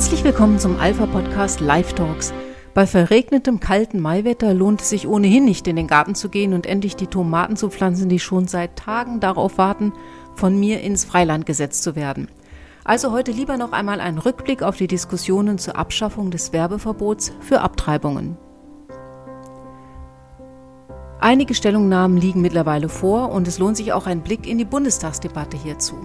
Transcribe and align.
Herzlich 0.00 0.24
willkommen 0.24 0.58
zum 0.58 0.80
Alpha-Podcast 0.80 1.60
Live 1.60 1.92
Talks. 1.92 2.32
Bei 2.72 2.86
verregnetem, 2.86 3.60
kalten 3.60 4.00
Maiwetter 4.00 4.54
lohnt 4.54 4.80
es 4.80 4.88
sich 4.88 5.06
ohnehin 5.06 5.44
nicht, 5.44 5.68
in 5.68 5.76
den 5.76 5.88
Garten 5.88 6.14
zu 6.14 6.30
gehen 6.30 6.54
und 6.54 6.64
endlich 6.64 6.96
die 6.96 7.06
Tomaten 7.06 7.54
zu 7.54 7.68
pflanzen, 7.68 8.08
die 8.08 8.18
schon 8.18 8.48
seit 8.48 8.76
Tagen 8.76 9.20
darauf 9.20 9.58
warten, 9.58 9.92
von 10.34 10.58
mir 10.58 10.80
ins 10.80 11.04
Freiland 11.04 11.44
gesetzt 11.44 11.82
zu 11.82 11.96
werden. 11.96 12.28
Also 12.82 13.12
heute 13.12 13.30
lieber 13.30 13.58
noch 13.58 13.72
einmal 13.72 14.00
ein 14.00 14.16
Rückblick 14.16 14.62
auf 14.62 14.78
die 14.78 14.86
Diskussionen 14.86 15.58
zur 15.58 15.76
Abschaffung 15.76 16.30
des 16.30 16.54
Werbeverbots 16.54 17.34
für 17.40 17.60
Abtreibungen. 17.60 18.38
Einige 21.20 21.54
Stellungnahmen 21.54 22.16
liegen 22.16 22.40
mittlerweile 22.40 22.88
vor 22.88 23.30
und 23.32 23.46
es 23.46 23.58
lohnt 23.58 23.76
sich 23.76 23.92
auch 23.92 24.06
ein 24.06 24.22
Blick 24.22 24.48
in 24.48 24.56
die 24.56 24.64
Bundestagsdebatte 24.64 25.58
hierzu. 25.58 25.96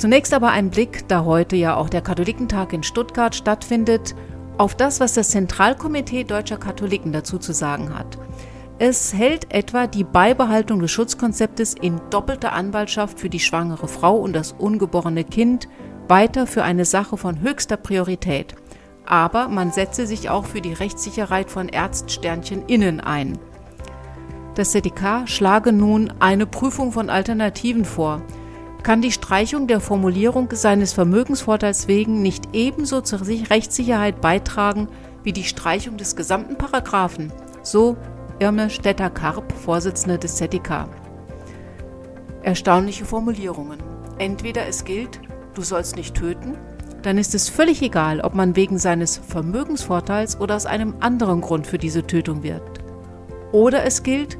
Zunächst 0.00 0.32
aber 0.32 0.48
ein 0.48 0.70
Blick, 0.70 1.06
da 1.08 1.26
heute 1.26 1.56
ja 1.56 1.76
auch 1.76 1.90
der 1.90 2.00
Katholikentag 2.00 2.72
in 2.72 2.82
Stuttgart 2.82 3.34
stattfindet, 3.34 4.14
auf 4.56 4.74
das, 4.74 4.98
was 4.98 5.12
das 5.12 5.28
Zentralkomitee 5.28 6.24
deutscher 6.24 6.56
Katholiken 6.56 7.12
dazu 7.12 7.36
zu 7.36 7.52
sagen 7.52 7.94
hat. 7.94 8.16
Es 8.78 9.12
hält 9.12 9.52
etwa 9.52 9.86
die 9.86 10.04
Beibehaltung 10.04 10.80
des 10.80 10.90
Schutzkonzeptes 10.90 11.74
in 11.74 12.00
doppelter 12.08 12.54
Anwaltschaft 12.54 13.20
für 13.20 13.28
die 13.28 13.40
schwangere 13.40 13.88
Frau 13.88 14.16
und 14.16 14.32
das 14.32 14.52
ungeborene 14.52 15.22
Kind 15.22 15.68
weiter 16.08 16.46
für 16.46 16.62
eine 16.62 16.86
Sache 16.86 17.18
von 17.18 17.42
höchster 17.42 17.76
Priorität. 17.76 18.54
Aber 19.04 19.48
man 19.48 19.70
setze 19.70 20.06
sich 20.06 20.30
auch 20.30 20.46
für 20.46 20.62
die 20.62 20.72
Rechtssicherheit 20.72 21.50
von 21.50 21.68
Ärztsternchen 21.68 22.64
innen 22.68 23.00
ein. 23.02 23.38
Das 24.54 24.70
ZDK 24.70 25.28
schlage 25.28 25.74
nun 25.74 26.10
eine 26.20 26.46
Prüfung 26.46 26.90
von 26.90 27.10
Alternativen 27.10 27.84
vor– 27.84 28.22
kann 28.80 29.02
die 29.02 29.12
Streichung 29.12 29.66
der 29.66 29.80
Formulierung 29.80 30.48
seines 30.52 30.92
Vermögensvorteils 30.92 31.88
wegen 31.88 32.22
nicht 32.22 32.50
ebenso 32.52 33.00
zur 33.00 33.20
Rechtssicherheit 33.26 34.20
beitragen 34.20 34.88
wie 35.22 35.32
die 35.32 35.44
Streichung 35.44 35.96
des 35.96 36.16
gesamten 36.16 36.56
Paragraphen, 36.56 37.32
so 37.62 37.96
Irme 38.38 38.70
Stetter-Karp, 38.70 39.52
Vorsitzende 39.52 40.18
des 40.18 40.36
ZDK. 40.36 40.88
Erstaunliche 42.42 43.04
Formulierungen. 43.04 43.78
Entweder 44.18 44.66
es 44.66 44.84
gilt, 44.84 45.20
du 45.54 45.62
sollst 45.62 45.96
nicht 45.96 46.14
töten, 46.14 46.56
dann 47.02 47.18
ist 47.18 47.34
es 47.34 47.48
völlig 47.48 47.82
egal, 47.82 48.20
ob 48.20 48.34
man 48.34 48.56
wegen 48.56 48.78
seines 48.78 49.18
Vermögensvorteils 49.18 50.40
oder 50.40 50.56
aus 50.56 50.66
einem 50.66 50.94
anderen 51.00 51.40
Grund 51.40 51.66
für 51.66 51.78
diese 51.78 52.06
Tötung 52.06 52.42
wirkt. 52.42 52.80
Oder 53.52 53.84
es 53.84 54.02
gilt, 54.02 54.38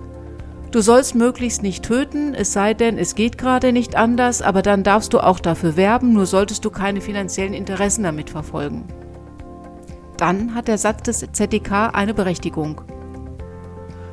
Du 0.70 0.82
sollst 0.82 1.16
möglichst 1.16 1.64
nicht 1.64 1.84
töten, 1.84 2.32
es 2.32 2.52
sei 2.52 2.74
denn, 2.74 2.96
es 2.96 3.16
geht 3.16 3.38
gerade 3.38 3.72
nicht 3.72 3.96
anders, 3.96 4.40
aber 4.40 4.62
dann 4.62 4.84
darfst 4.84 5.12
du 5.12 5.18
auch 5.18 5.40
dafür 5.40 5.76
werben, 5.76 6.12
nur 6.12 6.26
solltest 6.26 6.64
du 6.64 6.70
keine 6.70 7.00
finanziellen 7.00 7.54
Interessen 7.54 8.04
damit 8.04 8.30
verfolgen. 8.30 8.84
Dann 10.16 10.54
hat 10.54 10.68
der 10.68 10.78
Satz 10.78 11.02
des 11.02 11.26
ZDK 11.32 11.90
eine 11.92 12.14
Berechtigung. 12.14 12.82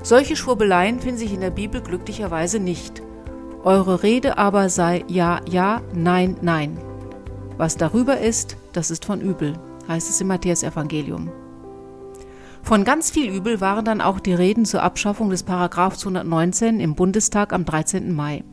Solche 0.01 0.35
Schwurbeleien 0.35 0.99
finden 0.99 1.19
sich 1.19 1.33
in 1.33 1.41
der 1.41 1.51
Bibel 1.51 1.81
glücklicherweise 1.81 2.59
nicht. 2.59 3.03
Eure 3.63 4.01
Rede 4.01 4.39
aber 4.39 4.69
sei 4.69 5.03
ja, 5.07 5.41
ja, 5.47 5.81
nein, 5.93 6.37
nein. 6.41 6.79
Was 7.57 7.77
darüber 7.77 8.19
ist, 8.19 8.57
das 8.73 8.89
ist 8.89 9.05
von 9.05 9.21
übel, 9.21 9.53
heißt 9.87 10.09
es 10.09 10.21
im 10.21 10.27
Matthäus-Evangelium. 10.27 11.29
Von 12.67 12.83
ganz 12.83 13.09
viel 13.09 13.33
Übel 13.33 13.61
waren 13.61 13.85
dann 13.85 14.01
auch 14.01 14.19
die 14.19 14.33
Reden 14.33 14.65
zur 14.65 14.83
Abschaffung 14.83 15.29
des 15.29 15.43
Paragraph 15.43 15.95
219 15.95 16.81
im 16.81 16.95
Bundestag 16.95 17.53
am 17.53 17.63
13. 17.63 18.13
Mai. 18.13 18.43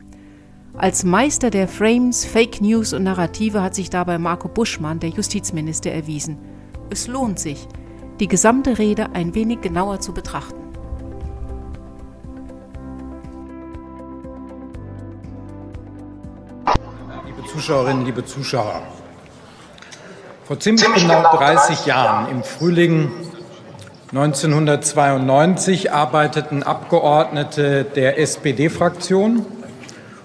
Als 0.77 1.03
Meister 1.03 1.49
der 1.49 1.67
Frames, 1.67 2.23
Fake 2.23 2.61
News 2.61 2.93
und 2.93 3.03
Narrative 3.03 3.61
hat 3.61 3.75
sich 3.75 3.89
dabei 3.89 4.17
Marco 4.17 4.47
Buschmann, 4.47 5.01
der 5.01 5.09
Justizminister, 5.09 5.91
erwiesen. 5.91 6.37
Es 6.89 7.07
lohnt 7.07 7.39
sich, 7.39 7.67
die 8.21 8.29
gesamte 8.29 8.77
Rede 8.77 9.09
ein 9.11 9.35
wenig 9.35 9.59
genauer 9.59 9.99
zu 9.99 10.13
betrachten. 10.13 10.61
Liebe 17.25 17.47
Zuschauerinnen, 17.49 18.05
liebe 18.05 18.23
Zuschauer, 18.23 18.81
vor 20.45 20.57
ziemlich 20.57 20.85
genau 20.93 21.21
30 21.35 21.85
Jahren, 21.85 22.31
im 22.31 22.45
Frühling 22.45 23.11
1992 24.17 25.91
arbeiteten 25.91 26.63
Abgeordnete 26.63 27.83
der 27.83 28.17
SPD-Fraktion 28.17 29.45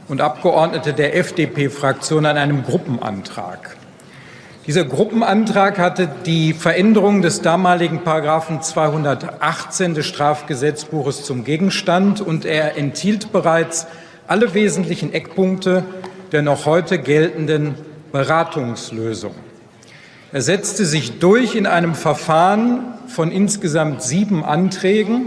und 0.07 0.21
Abgeordnete 0.21 0.93
der 0.93 1.17
FDP-Fraktion 1.17 2.25
an 2.25 2.37
einem 2.37 2.63
Gruppenantrag. 2.63 3.77
Dieser 4.69 4.85
Gruppenantrag 4.85 5.81
hatte 5.81 6.09
die 6.25 6.53
Veränderung 6.53 7.21
des 7.21 7.43
damaligen 7.43 8.05
Paragraphen 8.05 8.63
218 8.63 9.95
des 9.95 10.07
Strafgesetzbuches 10.07 11.25
zum 11.25 11.43
Gegenstand 11.43 12.21
und 12.21 12.45
er 12.45 12.79
enthielt 12.79 13.33
bereits 13.33 13.89
alle 14.29 14.55
wesentlichen 14.55 15.13
Eckpunkte 15.13 15.83
der 16.31 16.43
noch 16.43 16.65
heute 16.65 17.01
geltenden 17.01 17.75
Beratungslösung. 18.13 19.35
Er 20.31 20.43
setzte 20.43 20.85
sich 20.85 21.19
durch 21.19 21.57
in 21.57 21.67
einem 21.67 21.97
Verfahren 21.97 23.00
von 23.11 23.31
insgesamt 23.31 24.03
sieben 24.03 24.45
Anträgen. 24.45 25.27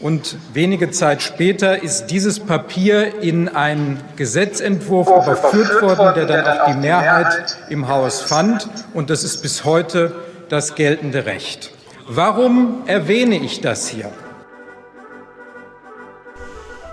Und 0.00 0.36
wenige 0.52 0.90
Zeit 0.90 1.22
später 1.22 1.82
ist 1.82 2.06
dieses 2.06 2.40
Papier 2.40 3.22
in 3.22 3.48
einen 3.48 4.00
Gesetzentwurf 4.16 5.06
überführt 5.08 5.80
worden, 5.80 6.14
der 6.14 6.26
dann 6.26 6.58
auch 6.58 6.66
die 6.66 6.78
Mehrheit 6.78 7.56
im 7.68 7.88
Haus 7.88 8.20
fand. 8.20 8.68
Und 8.94 9.10
das 9.10 9.22
ist 9.22 9.42
bis 9.42 9.64
heute 9.64 10.12
das 10.48 10.74
geltende 10.74 11.24
Recht. 11.24 11.72
Warum 12.08 12.82
erwähne 12.86 13.36
ich 13.36 13.60
das 13.60 13.88
hier? 13.88 14.10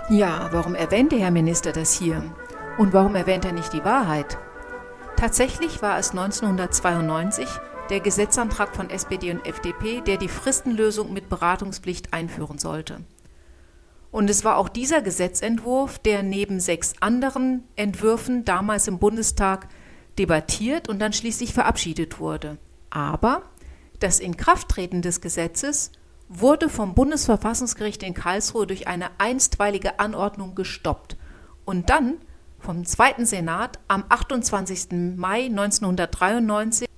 Ja, 0.08 0.48
warum 0.52 0.74
erwähnt 0.74 1.12
der 1.12 1.18
Herr 1.18 1.30
Minister 1.30 1.72
das 1.72 1.92
hier? 1.92 2.22
Und 2.78 2.92
warum 2.92 3.16
erwähnt 3.16 3.44
er 3.44 3.52
nicht 3.52 3.72
die 3.72 3.84
Wahrheit? 3.84 4.38
Tatsächlich 5.16 5.82
war 5.82 5.98
es 5.98 6.10
1992 6.10 7.46
der 7.90 8.00
Gesetzantrag 8.00 8.74
von 8.74 8.88
SPD 8.88 9.32
und 9.32 9.44
FDP, 9.44 10.00
der 10.00 10.16
die 10.16 10.28
Fristenlösung 10.28 11.12
mit 11.12 11.28
Beratungspflicht 11.28 12.12
einführen 12.12 12.58
sollte. 12.58 13.00
Und 14.12 14.30
es 14.30 14.44
war 14.44 14.56
auch 14.56 14.68
dieser 14.68 15.02
Gesetzentwurf, 15.02 15.98
der 15.98 16.22
neben 16.22 16.60
sechs 16.60 16.94
anderen 17.00 17.64
Entwürfen 17.76 18.44
damals 18.44 18.88
im 18.88 18.98
Bundestag 18.98 19.68
debattiert 20.18 20.88
und 20.88 20.98
dann 21.00 21.12
schließlich 21.12 21.52
verabschiedet 21.52 22.18
wurde. 22.18 22.58
Aber 22.90 23.42
das 24.00 24.18
Inkrafttreten 24.18 25.02
des 25.02 25.20
Gesetzes 25.20 25.92
wurde 26.28 26.68
vom 26.68 26.94
Bundesverfassungsgericht 26.94 28.02
in 28.02 28.14
Karlsruhe 28.14 28.66
durch 28.66 28.88
eine 28.88 29.10
einstweilige 29.18 29.98
Anordnung 29.98 30.54
gestoppt. 30.54 31.16
Und 31.64 31.90
dann 31.90 32.18
vom 32.58 32.84
Zweiten 32.84 33.26
Senat 33.26 33.78
am 33.88 34.04
28. 34.08 35.16
Mai 35.16 35.46
1993 35.46 36.89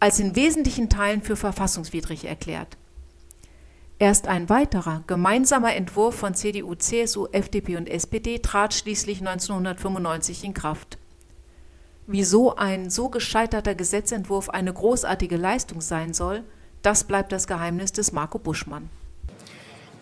als 0.00 0.20
in 0.20 0.36
wesentlichen 0.36 0.88
Teilen 0.88 1.22
für 1.22 1.36
verfassungswidrig 1.36 2.24
erklärt. 2.24 2.76
Erst 3.98 4.28
ein 4.28 4.48
weiterer 4.48 5.02
gemeinsamer 5.08 5.74
Entwurf 5.74 6.14
von 6.14 6.34
CDU, 6.34 6.76
CSU, 6.76 7.26
FDP 7.32 7.76
und 7.76 7.88
SPD 7.88 8.38
trat 8.38 8.72
schließlich 8.72 9.18
1995 9.20 10.44
in 10.44 10.54
Kraft. 10.54 10.98
Wieso 12.06 12.54
ein 12.54 12.90
so 12.90 13.08
gescheiterter 13.08 13.74
Gesetzentwurf 13.74 14.50
eine 14.50 14.72
großartige 14.72 15.36
Leistung 15.36 15.80
sein 15.80 16.14
soll, 16.14 16.44
das 16.82 17.04
bleibt 17.04 17.32
das 17.32 17.48
Geheimnis 17.48 17.92
des 17.92 18.12
Marco 18.12 18.38
Buschmann. 18.38 18.88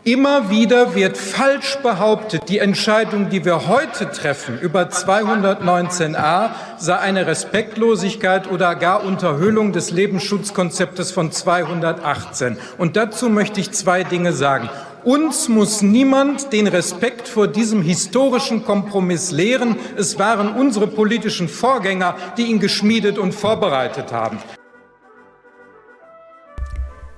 Immer 0.06 0.50
wieder 0.50 0.94
wird 0.94 1.16
falsch 1.16 1.78
behauptet, 1.82 2.48
die 2.48 2.60
Entscheidung, 2.60 3.28
die 3.28 3.44
wir 3.44 3.66
heute 3.66 4.08
treffen 4.08 4.56
über 4.56 4.82
219a, 4.82 6.50
sei 6.78 6.96
eine 6.96 7.26
Respektlosigkeit 7.26 8.48
oder 8.48 8.76
gar 8.76 9.02
Unterhöhlung 9.02 9.72
des 9.72 9.90
Lebensschutzkonzeptes 9.90 11.10
von 11.10 11.32
218. 11.32 12.56
Und 12.78 12.94
dazu 12.94 13.28
möchte 13.28 13.58
ich 13.58 13.72
zwei 13.72 14.04
Dinge 14.04 14.32
sagen. 14.32 14.70
Uns 15.02 15.48
muss 15.48 15.82
niemand 15.82 16.52
den 16.52 16.68
Respekt 16.68 17.26
vor 17.26 17.48
diesem 17.48 17.82
historischen 17.82 18.64
Kompromiss 18.64 19.32
lehren. 19.32 19.74
Es 19.96 20.20
waren 20.20 20.54
unsere 20.54 20.86
politischen 20.86 21.48
Vorgänger, 21.48 22.14
die 22.36 22.44
ihn 22.44 22.60
geschmiedet 22.60 23.18
und 23.18 23.32
vorbereitet 23.32 24.12
haben. 24.12 24.38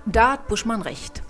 Da 0.06 0.32
hat 0.32 0.48
Buschmann 0.48 0.80
recht. 0.80 1.22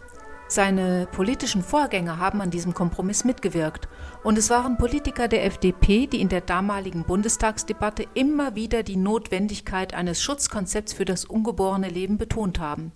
Seine 0.50 1.06
politischen 1.12 1.62
Vorgänger 1.62 2.16
haben 2.16 2.40
an 2.40 2.50
diesem 2.50 2.72
Kompromiss 2.72 3.22
mitgewirkt. 3.24 3.86
Und 4.24 4.38
es 4.38 4.48
waren 4.48 4.78
Politiker 4.78 5.28
der 5.28 5.44
FDP, 5.44 6.06
die 6.06 6.22
in 6.22 6.30
der 6.30 6.40
damaligen 6.40 7.04
Bundestagsdebatte 7.04 8.06
immer 8.14 8.54
wieder 8.54 8.82
die 8.82 8.96
Notwendigkeit 8.96 9.92
eines 9.92 10.22
Schutzkonzepts 10.22 10.94
für 10.94 11.04
das 11.04 11.26
ungeborene 11.26 11.90
Leben 11.90 12.16
betont 12.16 12.60
haben. 12.60 12.92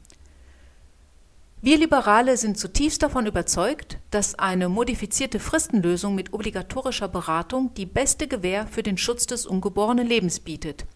Wir 1.61 1.79
Liberale 1.79 2.39
sind 2.39 2.59
zutiefst 2.59 3.03
davon 3.03 3.27
überzeugt, 3.27 3.99
dass 4.11 4.37
eine 4.37 4.69
modifizierte 4.69 5.39
Fristenlösung 5.39 6.15
mit 6.15 6.33
obligatorischer 6.33 7.07
Beratung 7.07 7.73
die 7.75 7.87
beste 7.87 8.27
Gewähr 8.27 8.67
für 8.67 8.83
den 8.83 8.97
Schutz 8.97 9.27
des 9.27 9.47
ungeborenen 9.47 10.07
Lebens 10.07 10.41
bietet. 10.41 10.87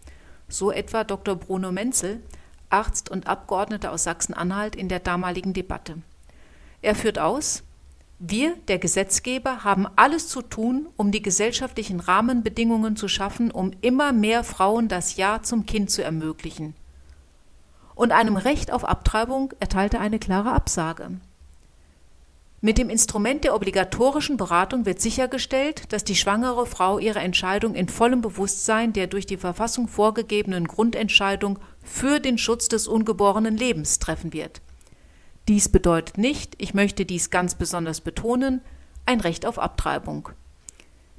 so 0.49 0.71
etwa 0.71 1.03
Dr. 1.03 1.35
Bruno 1.35 1.71
Menzel, 1.71 2.21
Arzt 2.69 3.09
und 3.09 3.27
Abgeordneter 3.27 3.91
aus 3.91 4.03
Sachsen-Anhalt 4.03 4.75
in 4.75 4.89
der 4.89 4.99
damaligen 4.99 5.53
Debatte. 5.53 6.01
Er 6.81 6.95
führt 6.95 7.19
aus, 7.19 7.63
wir, 8.19 8.55
der 8.67 8.79
Gesetzgeber, 8.79 9.63
haben 9.63 9.87
alles 9.95 10.27
zu 10.27 10.41
tun, 10.41 10.87
um 10.97 11.11
die 11.11 11.21
gesellschaftlichen 11.21 11.99
Rahmenbedingungen 11.99 12.95
zu 12.95 13.07
schaffen, 13.07 13.51
um 13.51 13.71
immer 13.81 14.11
mehr 14.11 14.43
Frauen 14.43 14.87
das 14.87 15.17
Ja 15.17 15.43
zum 15.43 15.65
Kind 15.67 15.91
zu 15.91 16.03
ermöglichen. 16.03 16.73
Und 17.93 18.11
einem 18.11 18.37
Recht 18.37 18.71
auf 18.71 18.85
Abtreibung 18.85 19.53
erteilte 19.59 19.99
eine 19.99 20.19
klare 20.19 20.51
Absage. 20.51 21.11
Mit 22.59 22.79
dem 22.79 22.89
Instrument 22.89 23.43
der 23.43 23.53
obligatorischen 23.53 24.35
Beratung 24.35 24.87
wird 24.87 24.99
sichergestellt, 24.99 25.93
dass 25.93 26.03
die 26.03 26.15
schwangere 26.15 26.65
Frau 26.65 26.97
ihre 26.97 27.19
Entscheidung 27.19 27.75
in 27.75 27.87
vollem 27.87 28.21
Bewusstsein 28.21 28.93
der 28.93 29.05
durch 29.05 29.27
die 29.27 29.37
Verfassung 29.37 29.87
vorgegebenen 29.87 30.67
Grundentscheidung 30.67 31.59
für 31.83 32.19
den 32.19 32.39
Schutz 32.39 32.67
des 32.67 32.87
ungeborenen 32.87 33.57
Lebens 33.57 33.99
treffen 33.99 34.33
wird. 34.33 34.61
Dies 35.47 35.69
bedeutet 35.69 36.17
nicht, 36.17 36.55
ich 36.57 36.73
möchte 36.73 37.05
dies 37.05 37.29
ganz 37.29 37.55
besonders 37.55 38.01
betonen, 38.01 38.61
ein 39.05 39.21
Recht 39.21 39.45
auf 39.45 39.59
Abtreibung. 39.59 40.29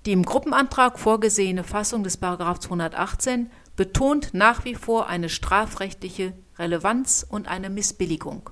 Die 0.05 0.13
im 0.13 0.25
Gruppenantrag 0.25 0.99
vorgesehene 0.99 1.65
Fassung 1.65 2.03
des 2.03 2.21
218 2.21 3.51
betont 3.77 4.35
nach 4.35 4.65
wie 4.65 4.75
vor 4.75 5.09
eine 5.09 5.29
strafrechtliche 5.29 6.35
Relevanz 6.59 7.27
und 7.29 7.49
eine 7.49 7.71
Missbilligung. 7.71 8.51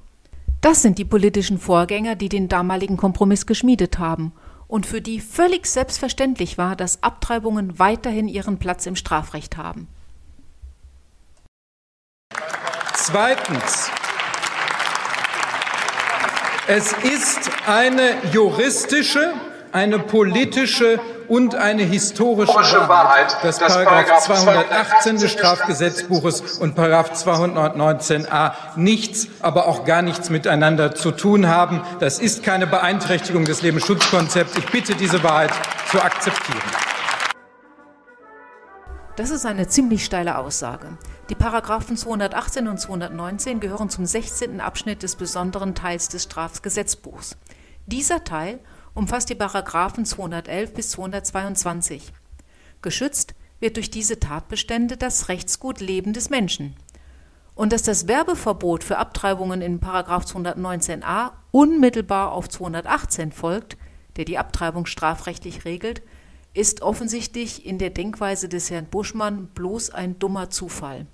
Das 0.63 0.83
sind 0.83 0.99
die 0.99 1.05
politischen 1.05 1.59
Vorgänger, 1.59 2.17
die 2.17 2.29
den 2.29 2.49
damaligen 2.49 2.97
Kompromiss 2.97 3.47
geschmiedet 3.47 3.99
haben 3.99 4.33
und 4.69 4.87
für 4.87 5.01
die 5.01 5.21
völlig 5.21 5.67
selbstverständlich 5.67 6.59
war, 6.59 6.75
dass 6.75 7.03
Abtreibungen 7.03 7.79
weiterhin 7.79 8.29
ihren 8.29 8.59
Platz 8.59 8.87
im 8.87 8.97
Strafrecht 8.97 9.57
haben. 9.57 9.89
Zweitens 12.95 13.91
es 16.69 16.93
ist 16.93 17.51
eine 17.67 18.15
juristische, 18.33 19.33
eine 19.73 19.99
politische 19.99 20.99
und 21.29 21.55
eine 21.55 21.83
historische 21.83 22.89
Wahrheit, 22.89 23.37
dass 23.43 23.59
Paragraph 23.59 24.21
218 24.21 25.19
des 25.19 25.33
Strafgesetzbuches 25.33 26.59
und 26.59 26.75
Paragraph 26.75 27.13
219a 27.13 28.53
nichts, 28.77 29.29
aber 29.41 29.67
auch 29.67 29.85
gar 29.85 30.03
nichts 30.03 30.31
miteinander 30.31 30.95
zu 30.95 31.11
tun 31.11 31.49
haben. 31.49 31.83
Das 32.01 32.19
ist 32.19 32.43
keine 32.43 32.67
Beeinträchtigung 32.67 33.45
des 33.45 33.63
Lebensschutzkonzepts. 33.63 34.57
Ich 34.57 34.67
bitte, 34.67 34.95
diese 34.95 35.23
Wahrheit 35.23 35.51
zu 35.91 36.01
akzeptieren. 36.01 36.63
Das 39.17 39.31
ist 39.31 39.47
eine 39.47 39.67
ziemlich 39.67 40.05
steile 40.05 40.37
Aussage. 40.37 40.99
Die 41.31 41.35
Paragraphen 41.35 41.97
218 41.97 42.69
und 42.69 42.79
219 42.79 43.61
gehören 43.61 43.89
zum 43.89 44.05
16. 44.05 44.61
Abschnitt 44.61 45.03
des 45.03 45.17
besonderen 45.17 45.75
Teils 45.75 46.11
des 46.11 46.25
Strafgesetzbuchs. 46.25 47.39
Dieser 47.87 48.25
Teil 48.25 48.61
umfasst 48.93 49.31
die 49.31 49.35
Paragraphen 49.35 50.05
211 50.05 50.75
bis 50.75 50.91
222. 50.91 52.13
Geschützt 52.83 53.35
wird 53.59 53.77
durch 53.77 53.91
diese 53.91 54.21
Tatbestände 54.21 54.99
das 54.99 55.31
Rechtsgut 55.31 55.81
Leben 55.81 56.13
des 56.13 56.29
Menschen. 56.29 56.77
Und 57.55 57.73
dass 57.73 57.83
das 57.83 58.07
Werbeverbot 58.09 58.85
für 58.85 58.99
Abtreibungen 58.99 59.63
in 59.63 59.81
219a 59.81 61.31
unmittelbar 61.53 62.33
auf 62.33 62.51
218 62.51 63.33
folgt, 63.33 63.79
der 64.17 64.27
die 64.27 64.37
Abtreibung 64.37 64.85
strafrechtlich 64.85 65.65
regelt, 65.65 66.03
ist 66.57 66.81
offensichtlich 66.81 67.67
in 67.67 67.79
der 67.79 67.91
Denkweise 67.91 68.49
des 68.49 68.71
Herrn 68.71 68.87
Buschmann 68.87 69.49
bloß 69.49 69.91
ein 69.91 70.19
dummer 70.19 70.49
Zufall. 70.49 71.07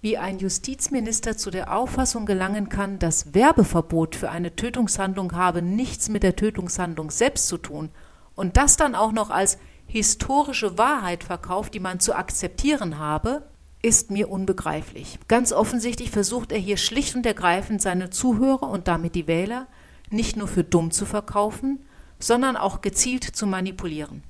Wie 0.00 0.16
ein 0.16 0.38
Justizminister 0.38 1.36
zu 1.36 1.50
der 1.50 1.76
Auffassung 1.76 2.24
gelangen 2.24 2.70
kann, 2.70 2.98
das 2.98 3.34
Werbeverbot 3.34 4.16
für 4.16 4.30
eine 4.30 4.56
Tötungshandlung 4.56 5.32
habe 5.32 5.60
nichts 5.60 6.08
mit 6.08 6.22
der 6.22 6.36
Tötungshandlung 6.36 7.10
selbst 7.10 7.48
zu 7.48 7.58
tun 7.58 7.90
und 8.34 8.56
das 8.56 8.78
dann 8.78 8.94
auch 8.94 9.12
noch 9.12 9.28
als 9.28 9.58
historische 9.86 10.78
Wahrheit 10.78 11.22
verkauft, 11.22 11.74
die 11.74 11.80
man 11.80 12.00
zu 12.00 12.14
akzeptieren 12.14 12.98
habe, 12.98 13.42
ist 13.82 14.10
mir 14.10 14.30
unbegreiflich. 14.30 15.18
Ganz 15.28 15.52
offensichtlich 15.52 16.10
versucht 16.10 16.50
er 16.50 16.58
hier 16.58 16.78
schlicht 16.78 17.14
und 17.14 17.26
ergreifend 17.26 17.82
seine 17.82 18.08
Zuhörer 18.08 18.70
und 18.70 18.88
damit 18.88 19.14
die 19.14 19.26
Wähler 19.26 19.66
nicht 20.08 20.38
nur 20.38 20.48
für 20.48 20.64
dumm 20.64 20.92
zu 20.92 21.04
verkaufen, 21.04 21.84
sondern 22.18 22.56
auch 22.56 22.80
gezielt 22.80 23.24
zu 23.24 23.46
manipulieren. 23.46 24.22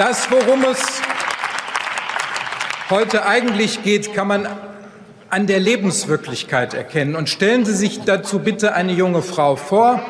Das, 0.00 0.30
worum 0.30 0.64
es 0.64 1.02
heute 2.88 3.26
eigentlich 3.26 3.82
geht, 3.82 4.14
kann 4.14 4.28
man 4.28 4.48
an 5.28 5.46
der 5.46 5.60
Lebenswirklichkeit 5.60 6.72
erkennen. 6.72 7.14
Und 7.14 7.28
stellen 7.28 7.66
Sie 7.66 7.74
sich 7.74 8.00
dazu 8.04 8.38
bitte 8.38 8.72
eine 8.72 8.92
junge 8.92 9.20
Frau 9.20 9.56
vor, 9.56 10.00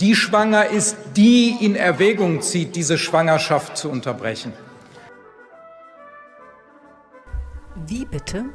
die 0.00 0.14
schwanger 0.14 0.68
ist, 0.68 0.96
die 1.14 1.50
in 1.60 1.76
Erwägung 1.76 2.40
zieht, 2.40 2.74
diese 2.74 2.96
Schwangerschaft 2.96 3.76
zu 3.76 3.90
unterbrechen. 3.90 4.54
Wie 7.86 8.06
bitte? 8.06 8.46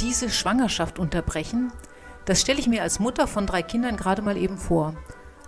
Diese 0.00 0.30
Schwangerschaft 0.30 1.00
unterbrechen? 1.00 1.72
Das 2.24 2.40
stelle 2.40 2.60
ich 2.60 2.68
mir 2.68 2.82
als 2.82 3.00
Mutter 3.00 3.26
von 3.26 3.48
drei 3.48 3.62
Kindern 3.62 3.96
gerade 3.96 4.22
mal 4.22 4.36
eben 4.36 4.58
vor. 4.58 4.94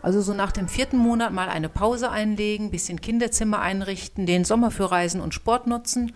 Also 0.03 0.21
so 0.21 0.35
nach 0.35 0.53
dem 0.53 0.69
vierten 0.69 0.99
Monat 0.99 1.33
mal 1.33 1.49
eine 1.49 1.69
Pause 1.69 2.11
einlegen, 2.11 2.71
bisschen 2.71 3.01
Kinderzimmer 3.01 3.61
einrichten, 3.61 4.27
den 4.27 4.45
Sommer 4.45 4.71
für 4.71 4.91
Reisen 4.91 5.21
und 5.21 5.35
Sport 5.35 5.67
nutzen 5.67 6.13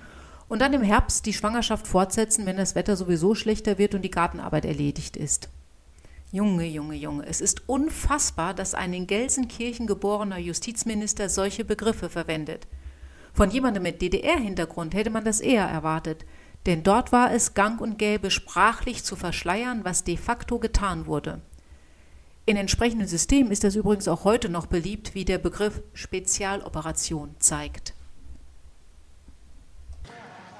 und 0.49 0.61
dann 0.61 0.73
im 0.73 0.83
Herbst 0.83 1.27
die 1.27 1.33
Schwangerschaft 1.33 1.87
fortsetzen, 1.87 2.47
wenn 2.47 2.57
das 2.57 2.75
Wetter 2.75 2.97
sowieso 2.97 3.35
schlechter 3.35 3.79
wird 3.79 3.95
und 3.95 4.03
die 4.03 4.11
Gartenarbeit 4.11 4.65
erledigt 4.65 5.17
ist. 5.17 5.49
Junge, 6.33 6.67
Junge, 6.67 6.95
Junge, 6.95 7.27
es 7.27 7.41
ist 7.41 7.69
unfassbar, 7.69 8.55
dass 8.55 8.75
ein 8.75 8.93
in 8.93 9.09
Gelsenkirchen 9.09 9.89
geborener 9.89 10.39
Justizminister 10.39 11.29
solche 11.29 11.65
Begriffe 11.65 12.09
verwendet. 12.09 12.69
Von 13.33 13.51
jemandem 13.51 13.83
mit 13.83 14.01
DDR-Hintergrund 14.01 14.95
hätte 14.95 15.11
man 15.11 15.25
das 15.25 15.41
eher 15.41 15.65
erwartet, 15.65 16.25
denn 16.67 16.83
dort 16.83 17.11
war 17.11 17.33
es 17.33 17.55
gang 17.55 17.81
und 17.81 17.99
gäbe, 17.99 18.31
sprachlich 18.31 19.03
zu 19.03 19.17
verschleiern, 19.17 19.85
was 19.85 20.05
de 20.05 20.17
facto 20.17 20.59
getan 20.59 21.07
wurde. 21.07 21.41
In 22.47 22.57
entsprechenden 22.57 23.07
Systemen 23.07 23.53
ist 23.53 23.65
das 23.65 23.77
übrigens 23.77 24.09
auch 24.09 24.25
heute 24.25 24.49
noch 24.49 24.67
beliebt, 24.67 25.15
wie 25.15 25.25
der 25.25 25.39
Begriff 25.39 25.83
Spezialoperation 25.95 27.35
zeigt. 27.39 27.95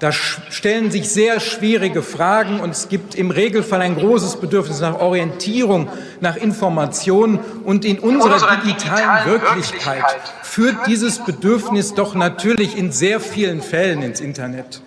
Da 0.01 0.11
stellen 0.11 0.89
sich 0.89 1.09
sehr 1.09 1.39
schwierige 1.39 2.01
Fragen 2.01 2.59
und 2.59 2.71
es 2.71 2.89
gibt 2.89 3.13
im 3.13 3.29
Regelfall 3.29 3.81
ein 3.81 3.95
großes 3.95 4.37
Bedürfnis 4.37 4.79
nach 4.79 4.99
Orientierung, 4.99 5.89
nach 6.21 6.37
Informationen 6.37 7.37
und 7.65 7.85
in 7.85 7.99
unserer, 7.99 8.61
digitalen, 8.61 9.29
Wirklichkeit 9.29 10.03
führt 10.41 10.87
dieses 10.87 11.19
Bedürfnis 11.19 11.93
doch 11.93 12.15
natürlich 12.15 12.75
in 12.75 12.91
sehr 12.91 13.19
vielen 13.19 13.61
Fällen 13.61 14.01
ins 14.01 14.21
Internet, 14.21 14.81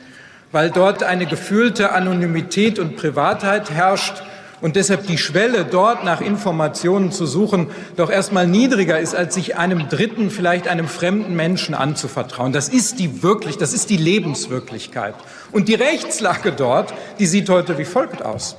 weil 0.50 0.70
dort 0.70 1.04
eine 1.04 1.26
gefühlte 1.26 1.92
Anonymität 1.92 2.80
und 2.80 2.96
Privatheit 2.96 3.70
herrscht 3.70 4.20
und 4.64 4.76
deshalb 4.76 5.06
die 5.06 5.18
Schwelle, 5.18 5.66
dort 5.66 6.04
nach 6.04 6.23
Informationen 6.23 7.12
zu 7.12 7.26
suchen, 7.26 7.66
doch 7.97 8.09
erstmal 8.09 8.47
niedriger 8.47 8.99
ist, 8.99 9.14
als 9.14 9.35
sich 9.35 9.59
einem 9.59 9.90
Dritten, 9.90 10.30
vielleicht 10.30 10.68
einem 10.68 10.88
fremden 10.88 11.37
Menschen 11.37 11.75
anzuvertrauen. 11.75 12.54
Das 12.54 12.71
ist 12.71 12.99
die 12.99 13.23
wirklich, 13.23 13.59
das 13.59 13.75
ist 13.75 13.90
die 13.90 13.99
Lebenswirklichkeit. 13.99 15.16
Und 15.52 15.68
die 15.68 15.75
Rechtslage 15.75 16.50
dort, 16.50 16.94
die 17.18 17.26
sieht 17.26 17.50
heute 17.50 17.76
wie 17.76 17.85
folgt 17.85 18.25
aus. 18.25 18.56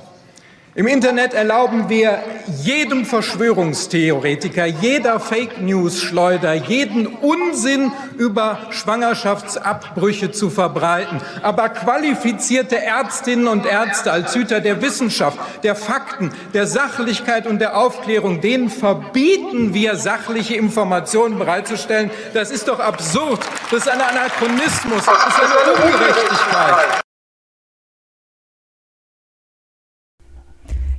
Im 0.76 0.86
Internet 0.86 1.32
erlauben 1.32 1.88
wir 1.88 2.22
jedem 2.62 3.06
Verschwörungstheoretiker, 3.06 4.66
jeder 4.66 5.18
Fake 5.20 5.58
News 5.58 6.02
Schleuder, 6.02 6.52
jeden 6.52 7.06
Unsinn 7.06 7.92
über 8.18 8.58
Schwangerschaftsabbrüche 8.68 10.32
zu 10.32 10.50
verbreiten. 10.50 11.22
Aber 11.40 11.70
qualifizierte 11.70 12.76
Ärztinnen 12.76 13.48
und 13.48 13.64
Ärzte 13.64 14.12
als 14.12 14.34
Hüter 14.34 14.60
der 14.60 14.82
Wissenschaft, 14.82 15.38
der 15.62 15.76
Fakten, 15.76 16.30
der 16.52 16.66
Sachlichkeit 16.66 17.46
und 17.46 17.58
der 17.58 17.78
Aufklärung, 17.78 18.42
denen 18.42 18.68
verbieten 18.68 19.72
wir 19.72 19.96
sachliche 19.96 20.56
Informationen 20.56 21.38
bereitzustellen. 21.38 22.10
Das 22.34 22.50
ist 22.50 22.68
doch 22.68 22.80
absurd. 22.80 23.40
Das 23.70 23.80
ist 23.80 23.88
ein 23.88 24.02
Anachronismus. 24.02 25.06
Das 25.06 25.38
ist 25.38 25.40
eine 25.40 25.86
Ungerechtigkeit. 25.86 27.05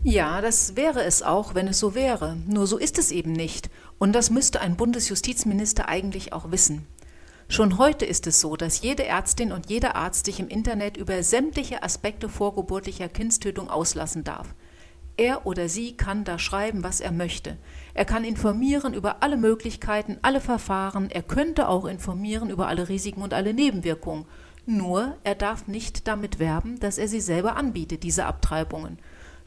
Ja, 0.09 0.39
das 0.39 0.77
wäre 0.77 1.03
es 1.03 1.21
auch, 1.21 1.53
wenn 1.53 1.67
es 1.67 1.79
so 1.79 1.93
wäre. 1.93 2.37
Nur 2.47 2.65
so 2.65 2.77
ist 2.77 2.97
es 2.97 3.11
eben 3.11 3.33
nicht. 3.33 3.69
Und 3.97 4.13
das 4.13 4.29
müsste 4.29 4.61
ein 4.61 4.77
Bundesjustizminister 4.77 5.89
eigentlich 5.89 6.31
auch 6.31 6.49
wissen. 6.49 6.87
Schon 7.49 7.77
heute 7.77 8.05
ist 8.05 8.25
es 8.25 8.39
so, 8.39 8.55
dass 8.55 8.81
jede 8.81 9.03
Ärztin 9.03 9.51
und 9.51 9.69
jeder 9.69 9.97
Arzt 9.97 10.25
sich 10.25 10.39
im 10.39 10.47
Internet 10.47 10.95
über 10.95 11.21
sämtliche 11.23 11.83
Aspekte 11.83 12.29
vorgeburtlicher 12.29 13.09
Kindstötung 13.09 13.69
auslassen 13.69 14.23
darf. 14.23 14.55
Er 15.17 15.45
oder 15.45 15.67
sie 15.67 15.97
kann 15.97 16.23
da 16.23 16.39
schreiben, 16.39 16.85
was 16.85 17.01
er 17.01 17.11
möchte. 17.11 17.57
Er 17.93 18.05
kann 18.05 18.23
informieren 18.23 18.93
über 18.93 19.21
alle 19.23 19.35
Möglichkeiten, 19.35 20.19
alle 20.21 20.39
Verfahren. 20.39 21.09
Er 21.11 21.21
könnte 21.21 21.67
auch 21.67 21.83
informieren 21.83 22.49
über 22.49 22.69
alle 22.69 22.87
Risiken 22.87 23.23
und 23.23 23.33
alle 23.33 23.53
Nebenwirkungen. 23.53 24.23
Nur 24.65 25.17
er 25.25 25.35
darf 25.35 25.67
nicht 25.67 26.07
damit 26.07 26.39
werben, 26.39 26.79
dass 26.79 26.97
er 26.97 27.09
sie 27.09 27.19
selber 27.19 27.57
anbietet, 27.57 28.03
diese 28.03 28.23
Abtreibungen. 28.23 28.99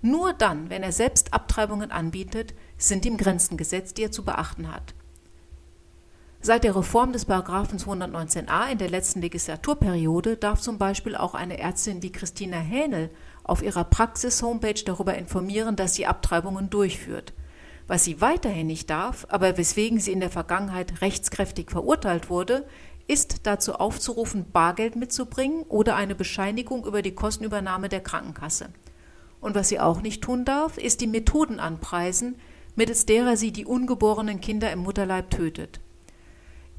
Nur 0.02 0.32
dann, 0.32 0.70
wenn 0.70 0.82
er 0.82 0.92
selbst 0.92 1.34
Abtreibungen 1.34 1.90
anbietet, 1.90 2.54
sind 2.78 3.04
ihm 3.04 3.16
Grenzen 3.16 3.56
gesetzt, 3.56 3.98
die 3.98 4.04
er 4.04 4.12
zu 4.12 4.24
beachten 4.24 4.72
hat. 4.72 4.94
Seit 6.42 6.64
der 6.64 6.74
Reform 6.74 7.12
des 7.12 7.26
Paragraphen 7.26 7.78
219a 7.78 8.70
in 8.72 8.78
der 8.78 8.88
letzten 8.88 9.20
Legislaturperiode 9.20 10.38
darf 10.38 10.58
zum 10.62 10.78
Beispiel 10.78 11.14
auch 11.14 11.34
eine 11.34 11.58
Ärztin 11.58 12.02
wie 12.02 12.12
Christina 12.12 12.56
Hähnel 12.56 13.10
auf 13.44 13.62
ihrer 13.62 13.84
Praxis-Homepage 13.84 14.82
darüber 14.86 15.14
informieren, 15.18 15.76
dass 15.76 15.94
sie 15.94 16.06
Abtreibungen 16.06 16.70
durchführt. 16.70 17.34
Was 17.86 18.04
sie 18.04 18.22
weiterhin 18.22 18.68
nicht 18.68 18.88
darf, 18.88 19.26
aber 19.28 19.58
weswegen 19.58 20.00
sie 20.00 20.12
in 20.12 20.20
der 20.20 20.30
Vergangenheit 20.30 21.02
rechtskräftig 21.02 21.70
verurteilt 21.70 22.30
wurde, 22.30 22.66
ist 23.06 23.46
dazu 23.46 23.74
aufzurufen, 23.74 24.50
Bargeld 24.50 24.96
mitzubringen 24.96 25.64
oder 25.64 25.96
eine 25.96 26.14
Bescheinigung 26.14 26.86
über 26.86 27.02
die 27.02 27.14
Kostenübernahme 27.14 27.90
der 27.90 28.00
Krankenkasse. 28.00 28.70
Und 29.40 29.54
was 29.54 29.68
sie 29.68 29.80
auch 29.80 30.02
nicht 30.02 30.22
tun 30.22 30.44
darf, 30.44 30.78
ist 30.78 31.00
die 31.00 31.06
Methoden 31.06 31.60
anpreisen, 31.60 32.36
mittels 32.76 33.06
derer 33.06 33.36
sie 33.36 33.52
die 33.52 33.66
ungeborenen 33.66 34.40
Kinder 34.40 34.70
im 34.70 34.80
Mutterleib 34.80 35.30
tötet. 35.30 35.80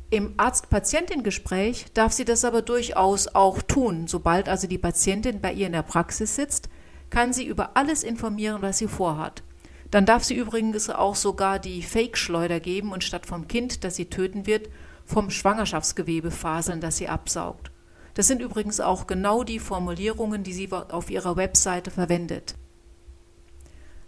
Im 0.09 0.33
Arzt-Patientin-Gespräch 0.37 1.85
darf 1.93 2.11
sie 2.11 2.25
das 2.25 2.43
aber 2.43 2.61
durchaus 2.61 3.29
auch 3.29 3.61
tun. 3.61 4.07
Sobald 4.07 4.49
also 4.49 4.67
die 4.67 4.77
Patientin 4.77 5.39
bei 5.39 5.53
ihr 5.53 5.67
in 5.67 5.73
der 5.73 5.83
Praxis 5.83 6.35
sitzt, 6.35 6.69
kann 7.09 7.31
sie 7.31 7.45
über 7.45 7.77
alles 7.77 8.03
informieren, 8.03 8.61
was 8.61 8.77
sie 8.77 8.87
vorhat. 8.87 9.41
Dann 9.89 10.05
darf 10.05 10.23
sie 10.23 10.35
übrigens 10.35 10.89
auch 10.89 11.15
sogar 11.15 11.59
die 11.59 11.81
Fake-Schleuder 11.81 12.59
geben 12.59 12.91
und 12.91 13.03
statt 13.03 13.25
vom 13.25 13.47
Kind, 13.47 13.83
das 13.83 13.95
sie 13.95 14.05
töten 14.05 14.45
wird, 14.45 14.69
vom 15.05 15.29
Schwangerschaftsgewebe 15.29 16.31
faseln, 16.31 16.81
das 16.81 16.97
sie 16.97 17.07
absaugt. 17.07 17.71
Das 18.13 18.27
sind 18.27 18.41
übrigens 18.41 18.79
auch 18.79 19.07
genau 19.07 19.43
die 19.43 19.59
Formulierungen, 19.59 20.43
die 20.43 20.53
sie 20.53 20.69
auf 20.71 21.09
ihrer 21.09 21.35
Webseite 21.35 21.91
verwendet. 21.91 22.55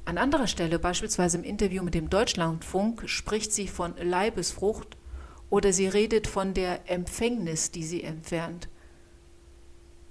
An 0.05 0.17
anderer 0.17 0.47
Stelle, 0.47 0.79
beispielsweise 0.79 1.37
im 1.37 1.43
Interview 1.43 1.81
mit 1.81 1.93
dem 1.93 2.09
Deutschlandfunk, 2.09 3.03
spricht 3.09 3.53
sie 3.53 3.67
von 3.67 3.95
Leibesfrucht 3.97 4.97
oder 5.49 5.71
sie 5.71 5.87
redet 5.87 6.27
von 6.27 6.53
der 6.53 6.89
Empfängnis, 6.91 7.71
die 7.71 7.83
sie 7.83 8.03
entfernt. 8.03 8.67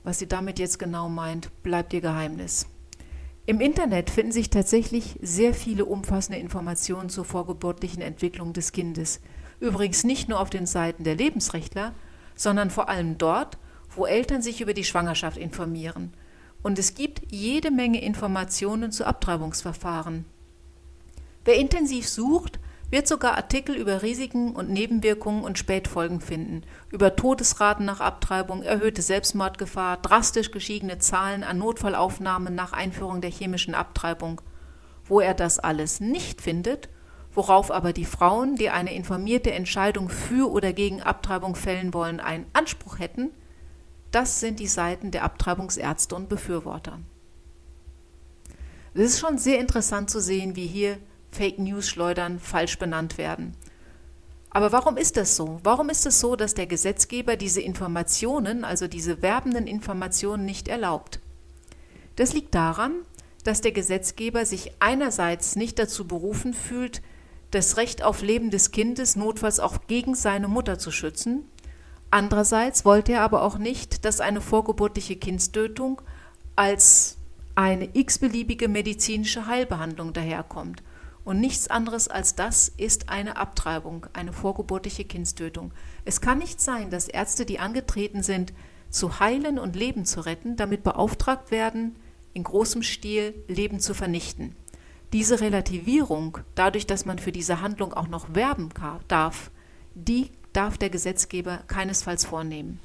Was 0.03 0.19
sie 0.19 0.27
damit 0.27 0.59
jetzt 0.59 0.79
genau 0.79 1.09
meint, 1.09 1.51
bleibt 1.63 1.93
ihr 1.93 2.01
Geheimnis. 2.01 2.67
Im 3.45 3.61
Internet 3.61 4.09
finden 4.09 4.33
sich 4.33 4.51
tatsächlich 4.51 5.19
sehr 5.21 5.53
viele 5.53 5.85
umfassende 5.85 6.39
Informationen 6.39 7.09
zur 7.09 7.25
vorgeburtlichen 7.25 8.01
Entwicklung 8.01 8.53
des 8.53 8.73
Kindes. 8.73 9.21
Übrigens 9.61 10.05
nicht 10.05 10.29
nur 10.29 10.41
auf 10.41 10.49
den 10.49 10.67
Seiten 10.67 11.05
der 11.05 11.17
Lebensrechtler, 11.17 11.93
sondern 12.35 12.71
vor 12.71 12.89
allem 12.89 13.19
dort, 13.19 13.59
wo 13.97 14.07
Eltern 14.07 14.43
sich 14.43 14.61
über 14.61 14.75
die 14.75 14.85
Schwangerschaft 14.85 15.37
informieren. 15.37 16.13
Und 16.63 16.79
es 16.79 16.95
gibt 16.95 17.23
jede 17.31 17.71
Menge 17.71 18.03
Informationen 18.03 18.93
zu 18.93 19.05
Abtreibungsverfahren. 19.05 20.25
Wer 21.45 21.57
intensiv 21.57 22.09
sucht, 22.09 22.61
wird 22.93 23.09
sogar 23.09 23.37
Artikel 23.37 23.75
über 23.75 24.03
Risiken 24.03 24.55
und 24.55 24.69
Nebenwirkungen 24.69 25.45
und 25.45 25.59
Spätfolgen 25.59 26.21
finden, 26.21 26.63
über 26.91 27.17
Todesraten 27.17 27.87
nach 27.87 28.01
Abtreibung, 28.01 28.63
erhöhte 28.63 29.01
Selbstmordgefahr, 29.01 29.97
drastisch 29.97 30.51
gestiegene 30.51 30.99
Zahlen 30.99 31.43
an 31.43 31.57
Notfallaufnahmen 31.59 32.55
nach 32.55 32.75
Einführung 32.75 33.23
der 33.23 33.31
chemischen 33.31 33.75
Abtreibung. 33.75 34.43
Wo 35.07 35.21
er 35.21 35.33
das 35.33 35.59
alles 35.59 36.01
nicht 36.01 36.43
findet, 36.43 36.91
worauf 37.33 37.71
aber 37.71 37.95
die 37.95 38.05
Frauen, 38.05 38.57
die 38.57 38.69
eine 38.69 38.95
informierte 38.95 39.53
Entscheidung 39.53 40.11
für 40.11 40.51
oder 40.51 40.75
gegen 40.75 41.03
Abtreibung 41.03 41.55
fällen 41.55 41.95
wollen, 41.95 42.21
einen 42.21 42.47
Anspruch 42.53 42.99
hätten, 42.99 43.31
das 44.13 44.41
sind 44.41 44.61
die 44.61 44.69
Seiten 44.69 45.11
der 45.11 45.25
Abtreibungsärzte 45.25 46.15
und 46.15 46.29
Befürworter. 46.29 47.01
Es 48.95 49.15
ist 49.15 49.21
schon 49.21 49.39
sehr 49.39 49.59
interessant 49.59 50.11
zu 50.11 50.21
sehen, 50.21 50.55
wie 50.55 50.67
hier 50.67 50.99
Fake 51.31 51.59
News 51.59 51.89
schleudern, 51.89 52.39
falsch 52.39 52.79
benannt 52.79 53.17
werden. 53.17 53.57
Aber 54.51 54.71
warum 54.71 54.99
ist 54.99 55.17
das 55.17 55.35
so? 55.35 55.61
Warum 55.65 55.89
ist 55.89 56.05
es 56.05 56.21
so, 56.21 56.37
dass 56.37 56.53
der 56.53 56.67
Gesetzgeber 56.67 57.37
diese 57.37 57.63
Informationen, 57.63 58.65
also 58.65 58.87
diese 58.87 59.23
werbenden 59.23 59.67
Informationen, 59.67 60.45
nicht 60.45 60.69
erlaubt? 60.69 61.21
Das 62.17 62.35
liegt 62.35 62.55
daran, 62.55 62.93
dass 63.45 63.63
der 63.63 63.73
Gesetzgeber 63.73 64.45
sich 64.45 64.73
einerseits 64.79 65.57
nicht 65.57 65.79
dazu 65.79 66.07
berufen 66.07 66.53
fühlt, 66.53 67.01
das 67.51 67.79
Recht 67.79 68.03
auf 68.03 68.21
Leben 68.21 68.51
des 68.51 68.73
Kindes 68.73 69.17
notfalls 69.17 69.59
auch 69.59 69.87
gegen 69.87 70.15
seine 70.15 70.49
Mutter 70.49 70.79
zu 70.79 70.91
schützen, 70.91 71.49
andererseits 72.13 72.85
wollte 72.85 73.13
er 73.13 73.23
aber 73.23 73.43
auch 73.43 73.59
nicht, 73.59 74.05
dass 74.05 74.21
eine 74.21 74.41
vorgeburtliche 74.41 75.17
Kindstötung 75.17 76.01
als 76.55 77.17
eine 77.55 77.89
x-beliebige 77.93 78.69
medizinische 78.69 79.47
Heilbehandlung 79.47 80.13
daherkommt 80.13 80.83
und 81.25 81.41
nichts 81.41 81.69
anderes 81.69 82.09
als 82.09 82.35
das 82.35 82.69
ist 82.69 83.09
eine 83.09 83.37
Abtreibung, 83.37 84.07
eine 84.13 84.33
vorgeburtliche 84.33 85.05
Kindstötung. 85.05 85.73
Es 86.05 86.21
kann 86.21 86.39
nicht 86.39 86.61
sein, 86.61 86.91
dass 86.91 87.09
Ärzte, 87.09 87.47
die 87.47 87.59
angetreten 87.59 88.23
sind, 88.23 88.53
zu 88.91 89.21
heilen 89.21 89.59
und 89.59 89.77
Leben 89.77 90.05
zu 90.05 90.21
retten, 90.21 90.57
damit 90.57 90.83
beauftragt 90.83 91.51
werden, 91.51 91.97
in 92.35 92.45
großem 92.45 92.83
Stil 92.83 93.35
Leben 93.47 93.81
zu 93.81 93.95
vernichten. 93.95 94.57
Diese 95.13 95.41
Relativierung, 95.41 96.39
dadurch, 96.55 96.87
dass 96.87 97.05
man 97.05 97.19
für 97.19 97.33
diese 97.33 97.61
Handlung 97.61 97.93
auch 97.93 98.09
noch 98.09 98.35
werben 98.35 98.71
darf, 99.09 99.51
die 99.95 100.31
darf 100.53 100.79
der 100.79 100.91
Gesetzgeber 100.91 101.61
keinesfalls 101.67 102.25
vornehmen. 102.25 102.81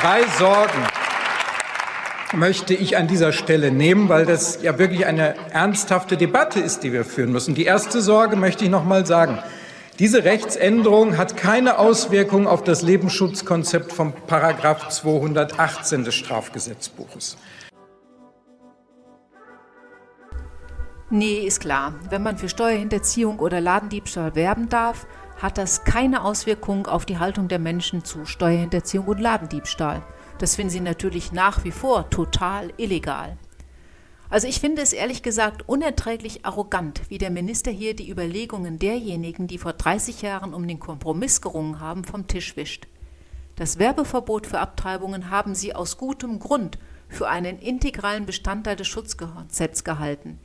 Drei 0.00 0.26
Sorgen 0.38 0.86
möchte 2.32 2.74
ich 2.74 2.96
an 2.96 3.06
dieser 3.06 3.32
Stelle 3.32 3.70
nehmen, 3.70 4.08
weil 4.08 4.26
das 4.26 4.62
ja 4.62 4.78
wirklich 4.78 5.06
eine 5.06 5.34
ernsthafte 5.50 6.16
Debatte 6.16 6.60
ist, 6.60 6.82
die 6.82 6.92
wir 6.92 7.04
führen 7.04 7.30
müssen. 7.30 7.54
Die 7.54 7.64
erste 7.64 8.00
Sorge 8.00 8.36
möchte 8.36 8.64
ich 8.64 8.70
noch 8.70 8.84
mal 8.84 9.06
sagen. 9.06 9.38
Diese 9.98 10.24
Rechtsänderung 10.24 11.18
hat 11.18 11.36
keine 11.36 11.78
Auswirkung 11.78 12.48
auf 12.48 12.64
das 12.64 12.82
Lebensschutzkonzept 12.82 13.92
vom 13.92 14.12
Paragraph 14.26 14.88
218 14.88 16.04
des 16.04 16.14
Strafgesetzbuches. 16.14 17.36
Nee, 21.14 21.40
ist 21.40 21.60
klar. 21.60 21.92
Wenn 22.08 22.22
man 22.22 22.38
für 22.38 22.48
Steuerhinterziehung 22.48 23.38
oder 23.38 23.60
Ladendiebstahl 23.60 24.34
werben 24.34 24.70
darf, 24.70 25.06
hat 25.42 25.58
das 25.58 25.84
keine 25.84 26.24
Auswirkung 26.24 26.86
auf 26.86 27.04
die 27.04 27.18
Haltung 27.18 27.48
der 27.48 27.58
Menschen 27.58 28.02
zu 28.02 28.24
Steuerhinterziehung 28.24 29.04
und 29.04 29.20
Ladendiebstahl. 29.20 30.02
Das 30.38 30.56
finden 30.56 30.70
sie 30.70 30.80
natürlich 30.80 31.30
nach 31.30 31.64
wie 31.64 31.70
vor 31.70 32.08
total 32.08 32.72
illegal. 32.78 33.36
Also 34.30 34.48
ich 34.48 34.58
finde 34.58 34.80
es 34.80 34.94
ehrlich 34.94 35.22
gesagt 35.22 35.68
unerträglich 35.68 36.46
arrogant, 36.46 37.02
wie 37.10 37.18
der 37.18 37.30
Minister 37.30 37.70
hier 37.70 37.94
die 37.94 38.10
Überlegungen 38.10 38.78
derjenigen, 38.78 39.48
die 39.48 39.58
vor 39.58 39.74
30 39.74 40.22
Jahren 40.22 40.54
um 40.54 40.66
den 40.66 40.80
Kompromiss 40.80 41.42
gerungen 41.42 41.78
haben, 41.78 42.04
vom 42.04 42.26
Tisch 42.26 42.56
wischt. 42.56 42.86
Das 43.56 43.78
Werbeverbot 43.78 44.46
für 44.46 44.60
Abtreibungen 44.60 45.28
haben 45.28 45.54
sie 45.54 45.74
aus 45.74 45.98
gutem 45.98 46.38
Grund 46.38 46.78
für 47.10 47.28
einen 47.28 47.58
integralen 47.58 48.24
Bestandteil 48.24 48.76
des 48.76 48.88
Schutzgesetzes 48.88 49.84
gehalten, 49.84 50.38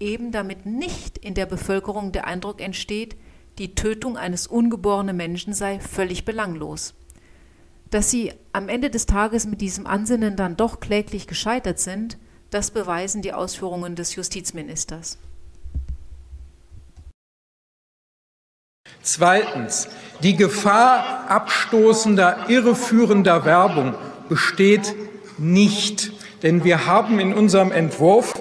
eben 0.00 0.32
damit 0.32 0.66
nicht 0.66 1.18
in 1.18 1.34
der 1.34 1.46
Bevölkerung 1.46 2.12
der 2.12 2.26
Eindruck 2.26 2.60
entsteht, 2.60 3.16
die 3.58 3.74
Tötung 3.74 4.16
eines 4.16 4.46
ungeborenen 4.46 5.16
Menschen 5.16 5.52
sei 5.52 5.80
völlig 5.80 6.24
belanglos. 6.24 6.94
Dass 7.90 8.10
sie 8.10 8.32
am 8.52 8.68
Ende 8.68 8.90
des 8.90 9.06
Tages 9.06 9.46
mit 9.46 9.60
diesem 9.60 9.86
Ansinnen 9.86 10.36
dann 10.36 10.56
doch 10.56 10.80
kläglich 10.80 11.26
gescheitert 11.26 11.78
sind, 11.78 12.18
das 12.50 12.70
beweisen 12.70 13.22
die 13.22 13.32
Ausführungen 13.32 13.96
des 13.96 14.14
Justizministers. 14.14 15.18
Zweitens. 19.02 19.88
Die 20.22 20.36
Gefahr 20.36 21.30
abstoßender, 21.30 22.46
irreführender 22.48 23.44
Werbung 23.44 23.94
besteht 24.28 24.94
nicht. 25.38 26.12
Denn 26.42 26.64
wir 26.64 26.86
haben 26.86 27.20
in 27.20 27.32
unserem 27.32 27.70
Entwurf 27.70 28.34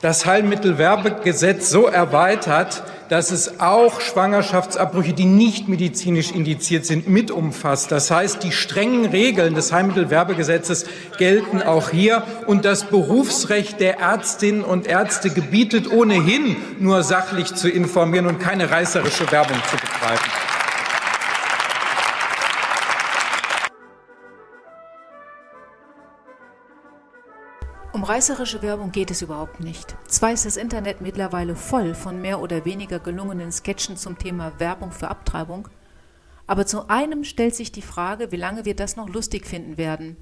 das 0.00 0.24
Heilmittelwerbegesetz 0.24 1.70
so 1.70 1.86
erweitert, 1.86 2.82
dass 3.10 3.32
es 3.32 3.60
auch 3.60 4.00
Schwangerschaftsabbrüche, 4.00 5.12
die 5.12 5.24
nicht 5.24 5.68
medizinisch 5.68 6.30
indiziert 6.30 6.86
sind, 6.86 7.08
mit 7.08 7.30
umfasst. 7.32 7.90
Das 7.90 8.10
heißt, 8.10 8.42
die 8.44 8.52
strengen 8.52 9.06
Regeln 9.06 9.54
des 9.54 9.72
Heilmittelwerbegesetzes 9.72 10.86
gelten 11.18 11.60
auch 11.60 11.90
hier 11.90 12.22
und 12.46 12.64
das 12.64 12.84
Berufsrecht 12.84 13.80
der 13.80 13.98
Ärztinnen 13.98 14.62
und 14.62 14.86
Ärzte 14.86 15.30
gebietet 15.30 15.90
ohnehin 15.90 16.56
nur 16.78 17.02
sachlich 17.02 17.54
zu 17.54 17.68
informieren 17.68 18.26
und 18.26 18.38
keine 18.38 18.70
reißerische 18.70 19.30
Werbung 19.32 19.58
zu 19.68 19.76
betreiben. 19.76 20.49
Um 28.00 28.04
reißerische 28.04 28.62
Werbung 28.62 28.92
geht 28.92 29.10
es 29.10 29.20
überhaupt 29.20 29.60
nicht. 29.60 29.94
Zwar 30.08 30.32
ist 30.32 30.46
das 30.46 30.56
Internet 30.56 31.02
mittlerweile 31.02 31.54
voll 31.54 31.94
von 31.94 32.18
mehr 32.18 32.40
oder 32.40 32.64
weniger 32.64 32.98
gelungenen 32.98 33.52
Sketchen 33.52 33.98
zum 33.98 34.16
Thema 34.16 34.58
Werbung 34.58 34.90
für 34.90 35.08
Abtreibung, 35.08 35.68
aber 36.46 36.64
zu 36.64 36.88
einem 36.88 37.24
stellt 37.24 37.54
sich 37.54 37.72
die 37.72 37.82
Frage, 37.82 38.32
wie 38.32 38.36
lange 38.36 38.64
wir 38.64 38.74
das 38.74 38.96
noch 38.96 39.10
lustig 39.10 39.46
finden 39.46 39.76
werden. 39.76 40.16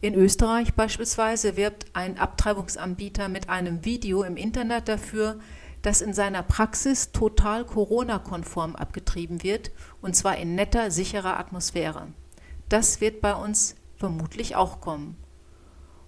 In 0.00 0.14
Österreich 0.14 0.72
beispielsweise 0.72 1.58
wirbt 1.58 1.84
ein 1.92 2.16
Abtreibungsanbieter 2.16 3.28
mit 3.28 3.50
einem 3.50 3.84
Video 3.84 4.22
im 4.22 4.38
Internet 4.38 4.88
dafür, 4.88 5.38
dass 5.82 6.00
in 6.00 6.14
seiner 6.14 6.42
Praxis 6.42 7.12
total 7.12 7.66
Corona-konform 7.66 8.74
abgetrieben 8.74 9.42
wird, 9.42 9.70
und 10.00 10.16
zwar 10.16 10.38
in 10.38 10.54
netter, 10.54 10.90
sicherer 10.90 11.38
Atmosphäre. 11.38 12.06
Das 12.70 13.02
wird 13.02 13.20
bei 13.20 13.34
uns 13.34 13.74
vermutlich 13.98 14.56
auch 14.56 14.80
kommen. 14.80 15.18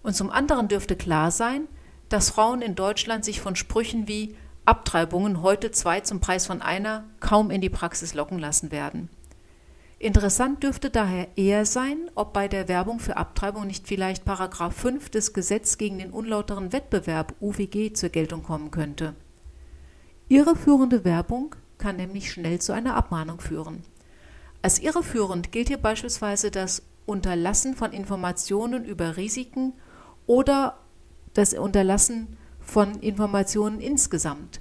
Und 0.03 0.15
zum 0.15 0.31
anderen 0.31 0.69
dürfte 0.69 0.97
klar 0.97 1.31
sein, 1.31 1.69
dass 2.09 2.31
Frauen 2.31 2.63
in 2.63 2.75
Deutschland 2.75 3.25
sich 3.25 3.41
von 3.41 3.57
Sprüchen 3.57 4.09
wie 4.09 4.35
Abtreibungen 4.65 5.43
heute 5.43 5.71
zwei 5.71 6.01
zum 6.01 6.21
Preis 6.21 6.47
von 6.47 6.63
einer 6.63 7.05
kaum 7.21 7.51
in 7.51 7.61
die 7.61 7.71
Praxis 7.71 8.15
locken 8.15 8.39
lassen 8.39 8.71
werden. 8.71 9.09
Interessant 9.99 10.63
dürfte 10.63 10.89
daher 10.89 11.29
eher 11.37 11.67
sein, 11.67 12.11
ob 12.15 12.33
bei 12.33 12.49
der 12.49 12.69
Werbung 12.69 13.01
für 13.01 13.19
Abtreibung 13.19 13.67
nicht 13.67 13.87
vielleicht 13.87 14.25
Paragraph 14.25 14.75
5 14.75 15.11
des 15.11 15.35
Gesetz 15.35 15.77
gegen 15.77 15.99
den 15.99 16.11
unlauteren 16.11 16.73
Wettbewerb 16.73 17.35
UWG 17.41 17.93
zur 17.93 18.09
Geltung 18.09 18.43
kommen 18.43 18.71
könnte. 18.71 19.15
Irreführende 20.29 21.05
Werbung 21.05 21.55
kann 21.77 21.97
nämlich 21.97 22.33
schnell 22.33 22.61
zu 22.61 22.73
einer 22.73 22.95
Abmahnung 22.95 23.41
führen. 23.41 23.83
Als 24.63 24.79
irreführend 24.79 25.53
gilt 25.53 25.69
hier 25.69 25.79
beispielsweise 25.79 26.51
das 26.51 26.83
Unterlassen 27.05 27.75
von 27.75 27.93
Informationen 27.93 28.85
über 28.85 29.17
Risiken 29.17 29.75
oder 30.31 30.77
das 31.35 31.55
Unterlassen 31.55 32.37
von 32.61 33.01
Informationen 33.01 33.81
insgesamt. 33.81 34.61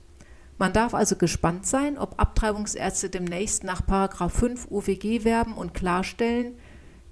Man 0.57 0.73
darf 0.73 0.95
also 0.95 1.15
gespannt 1.15 1.67
sein, 1.67 1.99
ob 1.99 2.19
Abtreibungsärzte 2.19 3.11
demnächst 3.11 3.63
nach 3.63 3.83
5 3.85 4.71
UWG 4.71 5.23
werben 5.25 5.53
und 5.53 5.75
klarstellen, 5.75 6.55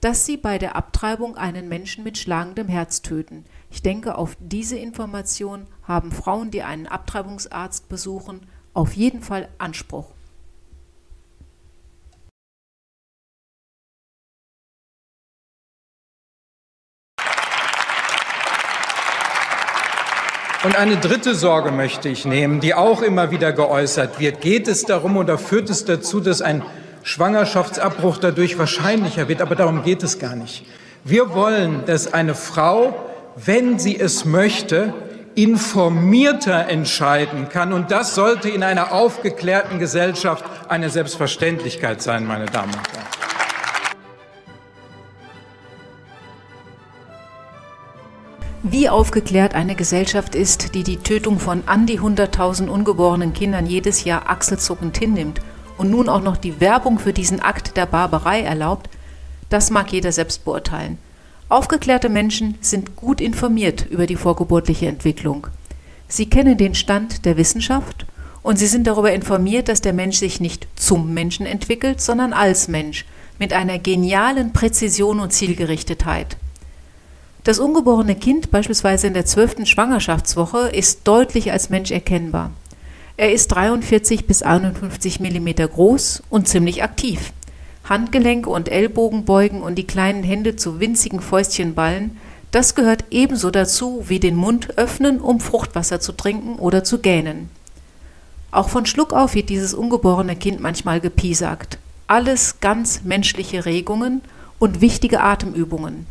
dass 0.01 0.25
sie 0.25 0.37
bei 0.37 0.57
der 0.57 0.75
Abtreibung 0.75 1.37
einen 1.37 1.69
Menschen 1.69 2.03
mit 2.03 2.17
schlagendem 2.17 2.67
Herz 2.67 3.03
töten. 3.03 3.45
Ich 3.69 3.83
denke, 3.83 4.17
auf 4.17 4.35
diese 4.39 4.77
Information 4.77 5.67
haben 5.83 6.11
Frauen, 6.11 6.49
die 6.49 6.63
einen 6.63 6.87
Abtreibungsarzt 6.87 7.87
besuchen, 7.89 8.41
auf 8.73 8.93
jeden 8.93 9.21
Fall 9.21 9.49
Anspruch. 9.59 10.16
Eine 20.77 20.97
dritte 20.97 21.33
Sorge 21.35 21.71
möchte 21.71 22.07
ich 22.07 22.25
nehmen, 22.25 22.59
die 22.59 22.73
auch 22.73 23.01
immer 23.01 23.31
wieder 23.31 23.51
geäußert 23.51 24.19
wird. 24.19 24.41
Geht 24.41 24.67
es 24.67 24.83
darum 24.83 25.17
oder 25.17 25.37
führt 25.37 25.69
es 25.69 25.85
dazu, 25.85 26.19
dass 26.19 26.41
ein 26.41 26.63
Schwangerschaftsabbruch 27.03 28.17
dadurch 28.17 28.57
wahrscheinlicher 28.57 29.27
wird? 29.27 29.41
Aber 29.41 29.55
darum 29.55 29.83
geht 29.83 30.03
es 30.03 30.19
gar 30.19 30.35
nicht. 30.35 30.65
Wir 31.03 31.33
wollen, 31.33 31.83
dass 31.85 32.13
eine 32.13 32.35
Frau, 32.35 32.95
wenn 33.35 33.79
sie 33.79 33.99
es 33.99 34.25
möchte, 34.25 34.93
informierter 35.35 36.67
entscheiden 36.67 37.49
kann. 37.49 37.73
Und 37.73 37.91
das 37.91 38.13
sollte 38.15 38.49
in 38.49 38.63
einer 38.63 38.91
aufgeklärten 38.91 39.79
Gesellschaft 39.79 40.45
eine 40.67 40.89
Selbstverständlichkeit 40.89 42.01
sein, 42.01 42.25
meine 42.25 42.45
Damen 42.45 42.73
und 42.73 42.93
Herren. 42.93 43.16
Wie 48.69 48.89
aufgeklärt 48.89 49.55
eine 49.55 49.75
Gesellschaft 49.75 50.35
ist, 50.35 50.75
die 50.75 50.83
die 50.83 50.97
Tötung 50.97 51.39
von 51.39 51.63
an 51.67 51.85
die 51.85 52.01
100.000 52.01 52.67
ungeborenen 52.67 53.31
Kindern 53.31 53.65
jedes 53.65 54.03
Jahr 54.03 54.29
achselzuckend 54.29 54.97
hinnimmt 54.97 55.39
und 55.77 55.89
nun 55.89 56.09
auch 56.09 56.21
noch 56.21 56.35
die 56.35 56.59
Werbung 56.59 56.99
für 56.99 57.13
diesen 57.13 57.39
Akt 57.39 57.77
der 57.77 57.85
Barbarei 57.85 58.41
erlaubt, 58.41 58.89
das 59.49 59.69
mag 59.69 59.93
jeder 59.93 60.11
selbst 60.11 60.43
beurteilen. 60.43 60.97
Aufgeklärte 61.47 62.09
Menschen 62.09 62.55
sind 62.59 62.97
gut 62.97 63.21
informiert 63.21 63.85
über 63.89 64.05
die 64.05 64.17
vorgeburtliche 64.17 64.87
Entwicklung. 64.87 65.47
Sie 66.09 66.29
kennen 66.29 66.57
den 66.57 66.75
Stand 66.75 67.23
der 67.23 67.37
Wissenschaft 67.37 68.05
und 68.43 68.59
sie 68.59 68.67
sind 68.67 68.85
darüber 68.85 69.13
informiert, 69.13 69.69
dass 69.69 69.79
der 69.79 69.93
Mensch 69.93 70.17
sich 70.17 70.41
nicht 70.41 70.67
zum 70.75 71.13
Menschen 71.13 71.45
entwickelt, 71.45 72.01
sondern 72.01 72.33
als 72.33 72.67
Mensch, 72.67 73.05
mit 73.39 73.53
einer 73.53 73.79
genialen 73.79 74.51
Präzision 74.51 75.21
und 75.21 75.31
Zielgerichtetheit. 75.31 76.35
Das 77.47 77.59
ungeborene 77.59 78.15
Kind 78.15 78.51
beispielsweise 78.51 79.07
in 79.07 79.13
der 79.13 79.25
zwölften 79.25 79.65
Schwangerschaftswoche 79.65 80.67
ist 80.67 81.07
deutlich 81.07 81.53
als 81.53 81.69
Mensch 81.69 81.91
erkennbar. 81.91 82.51
Er 83.15 83.31
ist 83.31 83.47
43 83.47 84.27
bis 84.27 84.43
51 84.43 85.21
Millimeter 85.21 85.65
groß 85.65 86.23
und 86.29 86.49
ziemlich 86.49 86.83
aktiv. 86.83 87.31
Handgelenke 87.85 88.49
und 88.49 88.67
Ellbogen 88.67 89.23
beugen 89.23 89.61
und 89.61 89.75
die 89.75 89.87
kleinen 89.87 90.23
Hände 90.23 90.57
zu 90.57 90.81
winzigen 90.81 91.21
Fäustchen 91.21 91.73
ballen, 91.73 92.17
das 92.51 92.75
gehört 92.75 93.05
ebenso 93.11 93.49
dazu 93.49 94.03
wie 94.09 94.19
den 94.19 94.35
Mund 94.35 94.77
öffnen, 94.77 95.21
um 95.21 95.39
Fruchtwasser 95.39 96.01
zu 96.01 96.11
trinken 96.11 96.55
oder 96.55 96.83
zu 96.83 96.99
gähnen. 96.99 97.49
Auch 98.51 98.67
von 98.67 98.85
Schluck 98.85 99.13
auf 99.13 99.35
wird 99.35 99.47
dieses 99.47 99.73
ungeborene 99.73 100.35
Kind 100.35 100.59
manchmal 100.59 100.99
gepiesackt. 100.99 101.77
Alles 102.07 102.59
ganz 102.59 103.03
menschliche 103.05 103.63
Regungen 103.63 104.19
und 104.59 104.81
wichtige 104.81 105.21
Atemübungen. 105.21 106.07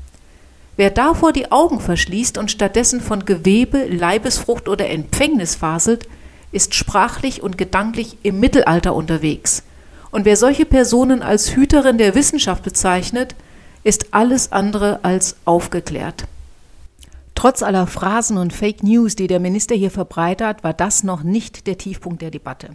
Wer 0.77 0.91
davor 0.91 1.33
die 1.33 1.51
Augen 1.51 1.81
verschließt 1.81 2.37
und 2.37 2.51
stattdessen 2.51 3.01
von 3.01 3.25
Gewebe, 3.25 3.87
Leibesfrucht 3.87 4.69
oder 4.69 4.91
Empfängnis 4.91 5.55
faselt, 5.55 6.07
ist 6.53 6.75
sprachlich 6.75 7.43
und 7.43 7.57
gedanklich 7.57 8.19
im 8.23 8.41
Mittelalter 8.41 8.95
unterwegs. 8.95 9.62
Und 10.11 10.25
wer 10.25 10.37
solche 10.37 10.67
Personen 10.67 11.23
als 11.23 11.57
Hüterin 11.57 11.99
der 11.99 12.15
Wissenschaft 12.15 12.62
bezeichnet, 12.62 13.35
ist 13.85 14.12
alles 14.12 14.53
andere 14.53 15.01
als 15.03 15.37
aufgeklärt. 15.45 16.25
Trotz 17.35 17.62
aller 17.62 17.87
Phrasen 17.87 18.39
und 18.39 18.53
Fake 18.53 18.83
News, 18.83 19.17
die 19.17 19.27
der 19.27 19.41
Minister 19.41 19.75
hier 19.75 19.91
verbreitet, 19.91 20.62
war 20.62 20.73
das 20.73 21.05
noch 21.05 21.23
nicht 21.23 21.67
der 21.67 21.79
Tiefpunkt 21.79 22.23
der 22.23 22.31
Debatte. 22.31 22.71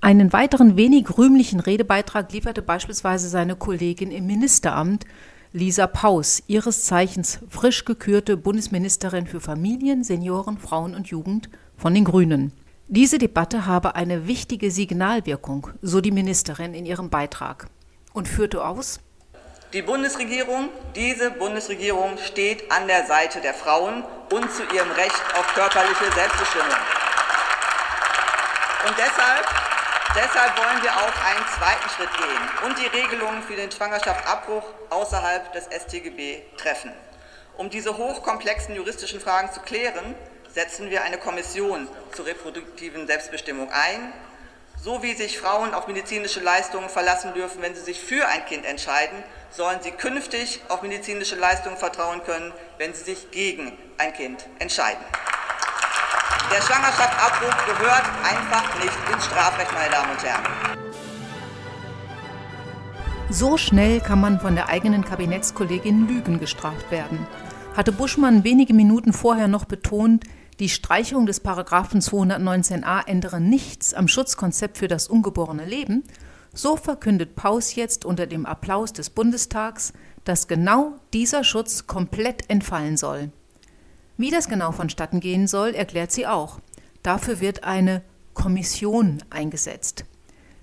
Einen 0.00 0.32
weiteren 0.32 0.76
wenig 0.76 1.16
rühmlichen 1.16 1.60
Redebeitrag 1.60 2.30
lieferte 2.32 2.62
beispielsweise 2.62 3.28
seine 3.28 3.56
Kollegin 3.56 4.10
im 4.10 4.26
Ministeramt, 4.26 5.04
Lisa 5.56 5.86
Paus, 5.86 6.42
ihres 6.48 6.84
Zeichens 6.84 7.38
frisch 7.48 7.86
gekürte 7.86 8.36
Bundesministerin 8.36 9.26
für 9.26 9.40
Familien, 9.40 10.04
Senioren, 10.04 10.58
Frauen 10.58 10.94
und 10.94 11.06
Jugend 11.06 11.48
von 11.78 11.94
den 11.94 12.04
Grünen. 12.04 12.52
Diese 12.88 13.16
Debatte 13.16 13.64
habe 13.64 13.94
eine 13.94 14.28
wichtige 14.28 14.70
Signalwirkung, 14.70 15.68
so 15.80 16.02
die 16.02 16.10
Ministerin 16.10 16.74
in 16.74 16.84
ihrem 16.84 17.08
Beitrag, 17.08 17.68
und 18.12 18.28
führte 18.28 18.66
aus, 18.66 19.00
die 19.72 19.80
Bundesregierung, 19.80 20.68
diese 20.94 21.30
Bundesregierung 21.30 22.18
steht 22.18 22.70
an 22.70 22.86
der 22.86 23.06
Seite 23.06 23.40
der 23.40 23.54
Frauen 23.54 24.04
und 24.30 24.52
zu 24.52 24.62
ihrem 24.74 24.90
Recht 24.90 25.22
auf 25.38 25.54
körperliche 25.54 26.12
Selbstbestimmung. 26.14 26.76
Und 28.86 28.94
deshalb 28.98 29.65
Deshalb 30.16 30.56
wollen 30.56 30.82
wir 30.82 30.96
auch 30.96 31.14
einen 31.26 31.44
zweiten 31.58 31.90
Schritt 31.90 32.08
gehen 32.16 32.64
und 32.64 32.78
die 32.78 32.86
Regelungen 32.86 33.42
für 33.42 33.54
den 33.54 33.70
Schwangerschaftsabbruch 33.70 34.64
außerhalb 34.88 35.52
des 35.52 35.64
StGB 35.64 36.40
treffen. 36.56 36.90
Um 37.58 37.68
diese 37.68 37.98
hochkomplexen 37.98 38.74
juristischen 38.74 39.20
Fragen 39.20 39.52
zu 39.52 39.60
klären, 39.60 40.14
setzen 40.48 40.88
wir 40.88 41.02
eine 41.02 41.18
Kommission 41.18 41.86
zur 42.12 42.24
reproduktiven 42.24 43.06
Selbstbestimmung 43.06 43.70
ein, 43.70 44.14
so 44.82 45.02
wie 45.02 45.12
sich 45.12 45.38
Frauen 45.38 45.74
auf 45.74 45.86
medizinische 45.86 46.40
Leistungen 46.40 46.88
verlassen 46.88 47.34
dürfen, 47.34 47.60
wenn 47.60 47.74
sie 47.74 47.82
sich 47.82 48.00
für 48.00 48.26
ein 48.26 48.46
Kind 48.46 48.64
entscheiden, 48.64 49.22
sollen 49.50 49.82
sie 49.82 49.90
künftig 49.90 50.62
auf 50.68 50.80
medizinische 50.80 51.36
Leistungen 51.36 51.76
vertrauen 51.76 52.24
können, 52.24 52.54
wenn 52.78 52.94
sie 52.94 53.04
sich 53.04 53.30
gegen 53.32 53.76
ein 53.98 54.14
Kind 54.14 54.46
entscheiden. 54.60 55.04
Der 56.54 56.62
Schwangerschaftsabbruch 56.62 57.66
gehört 57.66 58.04
einfach 58.22 58.78
nicht 58.78 58.96
ins 59.12 59.24
Strafrecht, 59.26 59.72
meine 59.72 59.90
Damen 59.90 60.12
und 60.12 60.22
Herren. 60.22 60.44
So 63.30 63.56
schnell 63.56 64.00
kann 64.00 64.20
man 64.20 64.38
von 64.38 64.54
der 64.54 64.68
eigenen 64.68 65.04
Kabinettskollegin 65.04 66.06
Lügen 66.06 66.38
gestraft 66.38 66.90
werden. 66.92 67.26
Hatte 67.76 67.90
Buschmann 67.90 68.44
wenige 68.44 68.74
Minuten 68.74 69.12
vorher 69.12 69.48
noch 69.48 69.64
betont, 69.64 70.24
die 70.60 70.68
Streichung 70.68 71.26
des 71.26 71.40
Paragraphen 71.40 72.00
219a 72.00 73.06
ändere 73.08 73.40
nichts 73.40 73.92
am 73.92 74.06
Schutzkonzept 74.06 74.78
für 74.78 74.88
das 74.88 75.08
ungeborene 75.08 75.64
Leben, 75.64 76.04
so 76.54 76.76
verkündet 76.76 77.34
Paus 77.34 77.74
jetzt 77.74 78.04
unter 78.04 78.26
dem 78.26 78.46
Applaus 78.46 78.92
des 78.92 79.10
Bundestags, 79.10 79.92
dass 80.24 80.46
genau 80.46 80.94
dieser 81.12 81.42
Schutz 81.42 81.88
komplett 81.88 82.48
entfallen 82.48 82.96
soll. 82.96 83.32
Wie 84.16 84.30
das 84.30 84.48
genau 84.48 84.72
vonstatten 84.72 85.20
gehen 85.20 85.46
soll, 85.46 85.70
erklärt 85.70 86.10
sie 86.10 86.26
auch. 86.26 86.60
Dafür 87.02 87.40
wird 87.40 87.64
eine 87.64 88.02
Kommission 88.34 89.22
eingesetzt. 89.30 90.04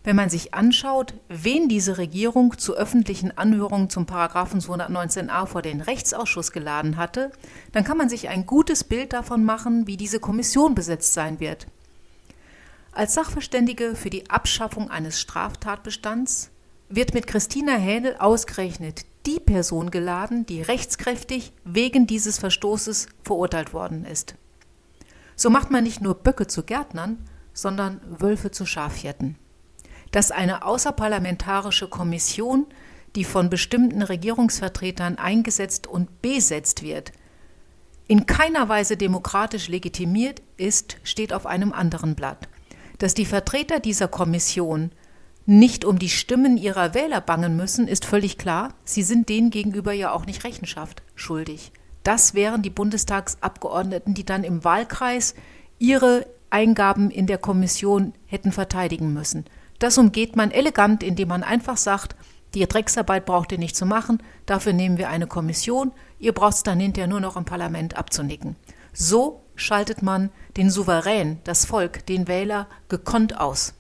Wenn 0.04 0.18
man 0.18 0.30
sich 0.30 0.54
anschaut, 0.54 1.14
wen 1.30 1.70
diese 1.70 1.98
Regierung 1.98 2.58
zu 2.58 2.76
öffentlichen 2.76 3.38
Anhörungen 3.38 3.90
zum 3.90 4.06
Paragraphen 4.06 4.60
219a 4.60 5.46
vor 5.46 5.62
den 5.62 5.80
Rechtsausschuss 5.80 6.52
geladen 6.52 6.98
hatte, 6.98 7.32
dann 7.72 7.86
kann 7.86 7.98
man 7.98 8.10
sich 8.10 8.28
ein 8.28 8.46
gutes 8.46 8.84
Bild 8.84 9.14
davon 9.14 9.46
machen, 9.46 9.88
wie 9.88 9.96
diese 9.96 10.20
Kommission 10.20 10.76
besetzt 10.76 11.14
sein 11.14 11.40
wird. 11.40 11.68
Als 12.92 13.14
Sachverständige 13.14 13.96
für 13.96 14.10
die 14.10 14.30
Abschaffung 14.30 14.92
eines 14.92 15.22
Straftatbestands 15.22 16.50
wird 16.90 17.14
mit 17.14 17.26
Christina 17.26 17.76
Hähnel 17.76 18.18
ausgerechnet 18.18 19.06
die 19.26 19.40
Person 19.40 19.92
geladen, 19.92 20.46
die 20.46 20.62
rechtskräftig 20.62 21.54
wegen 21.64 22.08
dieses 22.08 22.38
Verstoßes 22.40 23.08
verurteilt 23.24 23.74
worden 23.74 24.06
ist. 24.06 24.36
So 25.36 25.50
macht 25.50 25.72
man 25.72 25.84
nicht 25.84 26.02
nur 26.02 26.16
Böcke 26.16 26.48
zu 26.48 26.64
Gärtnern, 26.64 27.18
sondern 27.54 28.02
Wölfe 28.08 28.52
zu 28.52 28.66
Schafhirten. 28.66 29.38
Dass 30.12 30.32
eine 30.32 30.66
außerparlamentarische 30.66 31.88
Kommission, 31.88 32.68
die 33.16 33.24
von 33.24 33.50
bestimmten 33.50 34.02
Regierungsvertretern 34.02 35.18
eingesetzt 35.18 35.88
und 35.88 36.22
besetzt 36.22 36.84
wird, 36.84 37.12
in 38.08 38.26
keiner 38.26 38.68
Weise 38.70 38.98
demokratisch 38.98 39.70
legitimiert 39.70 40.42
ist, 40.58 40.98
steht 41.04 41.34
auf 41.34 41.46
einem 41.46 41.72
anderen 41.72 42.16
Blatt. 42.16 42.50
Dass 42.98 43.14
die 43.14 43.26
Vertreter 43.26 43.80
dieser 43.80 44.08
Kommission 44.08 44.92
nicht 45.46 45.84
um 45.84 46.00
die 46.00 46.10
Stimmen 46.10 46.58
ihrer 46.58 46.94
Wähler 46.94 47.22
bangen 47.22 47.56
müssen, 47.56 47.88
ist 47.88 48.06
völlig 48.06 48.38
klar. 48.38 48.74
Sie 48.86 49.04
sind 49.04 49.30
denen 49.30 49.50
gegenüber 49.50 49.92
ja 49.92 50.12
auch 50.12 50.26
nicht 50.26 50.44
Rechenschaft 50.44 51.04
schuldig. 51.16 51.72
Das 52.04 52.34
wären 52.34 52.62
die 52.62 52.70
Bundestagsabgeordneten, 52.70 54.14
die 54.14 54.26
dann 54.26 54.44
im 54.44 54.64
Wahlkreis 54.64 55.36
ihre 55.80 56.26
Eingaben 56.50 57.10
in 57.10 57.28
der 57.28 57.38
Kommission 57.38 58.14
hätten 58.26 58.52
verteidigen 58.52 59.12
müssen. 59.12 59.46
Das 59.80 59.98
umgeht 59.98 60.36
man 60.36 60.52
elegant, 60.52 61.04
indem 61.04 61.30
man 61.30 61.44
einfach 61.44 61.78
sagt, 61.78 62.16
die 62.54 62.66
Drecksarbeit 62.68 63.26
braucht 63.26 63.52
ihr 63.52 63.58
nicht 63.58 63.76
zu 63.76 63.86
machen, 63.86 64.22
dafür 64.46 64.74
nehmen 64.74 64.98
wir 64.98 65.10
eine 65.10 65.26
Kommission, 65.26 65.92
ihr 66.20 66.34
braucht 66.34 66.54
es 66.54 66.64
dann 66.64 66.80
hinterher 66.80 67.08
nur 67.08 67.20
noch 67.20 67.36
im 67.36 67.46
Parlament 67.46 67.98
abzunicken. 67.98 68.56
So 68.94 69.42
schaltet 69.56 70.04
man 70.04 70.30
den 70.56 70.70
Souverän, 70.70 71.40
das 71.46 71.66
Volk, 71.66 72.06
den 72.06 72.28
Wähler 72.28 72.68
gekonnt 72.90 73.40
aus. 73.40 73.74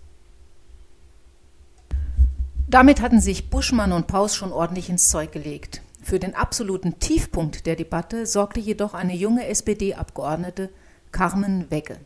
Damit 2.73 3.01
hatten 3.01 3.21
sich 3.21 3.51
Buschmann 3.51 3.91
und 3.91 4.07
Paus 4.07 4.35
schon 4.35 4.51
ordentlich 4.51 4.89
ins 4.89 5.11
Zeug 5.11 5.31
gelegt. 5.31 5.83
Für 6.03 6.17
den 6.17 6.33
absoluten 6.33 6.97
Tiefpunkt 6.97 7.67
der 7.67 7.75
Debatte 7.75 8.25
sorgte 8.25 8.59
jedoch 8.59 8.95
eine 8.95 9.13
junge 9.13 9.45
SPD-Abgeordnete, 9.45 10.71
Carmen 11.11 11.69
Wegge. 11.69 11.99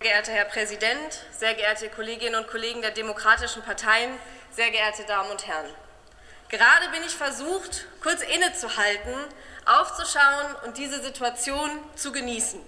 Sehr 0.00 0.12
geehrter 0.12 0.30
Herr 0.30 0.44
Präsident, 0.44 1.26
sehr 1.36 1.54
geehrte 1.54 1.88
Kolleginnen 1.88 2.36
und 2.36 2.46
Kollegen 2.46 2.80
der 2.82 2.92
demokratischen 2.92 3.62
Parteien, 3.62 4.12
sehr 4.52 4.70
geehrte 4.70 5.02
Damen 5.08 5.32
und 5.32 5.48
Herren. 5.48 5.66
Gerade 6.50 6.88
bin 6.92 7.00
ich 7.04 7.16
versucht, 7.16 7.88
kurz 8.00 8.22
innezuhalten, 8.22 9.14
aufzuschauen 9.66 10.54
und 10.66 10.78
diese 10.78 11.02
Situation 11.02 11.68
zu 11.96 12.12
genießen. 12.12 12.60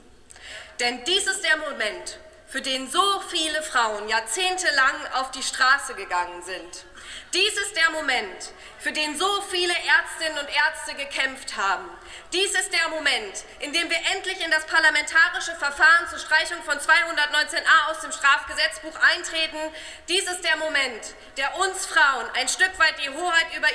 Denn 0.81 0.99
dies 1.07 1.29
ist 1.29 1.45
der 1.45 1.57
Moment, 1.71 2.19
für 2.53 2.61
den 2.61 2.91
so 2.91 3.03
viele 3.31 3.63
Frauen 3.63 4.11
jahrzehntelang 4.11 5.07
auf 5.15 5.31
die 5.31 5.43
Straße 5.43 5.95
gegangen 5.95 6.43
sind. 6.43 6.85
Dies 7.33 7.55
ist 7.55 7.75
der 7.75 7.89
Moment, 7.93 8.53
für 8.79 8.93
den 8.93 9.19
so 9.19 9.41
viele 9.51 9.73
Ärztinnen 9.73 10.39
und 10.39 10.55
Ärzte 10.55 10.95
gekämpft 10.95 11.57
haben. 11.57 11.89
Dies 12.31 12.51
ist 12.51 12.71
der 12.71 12.91
Moment, 12.91 13.45
in 13.61 13.73
dem 13.73 13.89
wir 13.89 13.97
endlich 14.15 14.39
in 14.45 14.51
das 14.51 14.67
parlamentarische 14.67 15.55
Verfahren 15.55 16.07
zur 16.11 16.19
Streichung 16.19 16.63
von 16.65 16.77
219a 16.77 17.91
aus 17.91 18.01
dem 18.01 18.13
Strafgesetzbuch 18.13 18.99
eintreten. 19.01 19.75
Dies 20.11 20.25
ist 20.25 20.45
der 20.45 20.57
Moment, 20.59 21.15
der 21.39 21.57
uns 21.57 21.87
Frauen 21.87 22.27
ein 22.35 22.49
Stück 22.49 22.79
weit 22.79 22.97
die 23.03 23.09
Hoheit 23.09 23.47
über 23.57 23.69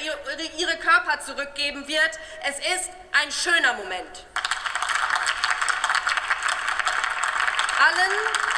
ihre 0.56 0.78
Körper 0.78 1.20
zurückgeben 1.22 1.88
wird. 1.88 2.12
Es 2.44 2.60
ist 2.60 2.92
ein 3.24 3.32
schöner 3.32 3.74
Moment. 3.74 4.26
Allen, 7.80 8.57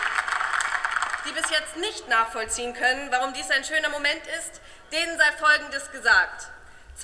die 1.29 1.41
bis 1.41 1.49
jetzt 1.51 1.77
nicht 1.77 2.07
nachvollziehen 2.07 2.73
können, 2.73 3.11
warum 3.11 3.33
dies 3.33 3.49
ein 3.51 3.63
schöner 3.63 3.89
Moment 3.89 4.25
ist, 4.39 4.61
denen 4.91 5.17
sei 5.17 5.31
Folgendes 5.33 5.91
gesagt. 5.91 6.47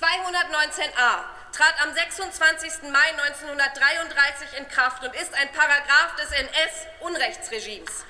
219a 0.00 1.24
trat 1.52 1.74
am 1.82 1.94
26. 1.94 2.90
Mai 2.90 3.08
1933 3.22 4.58
in 4.58 4.68
Kraft 4.68 5.04
und 5.04 5.14
ist 5.14 5.32
ein 5.34 5.50
Paragraph 5.52 6.16
des 6.16 6.30
NS-Unrechtsregimes. 6.32 8.04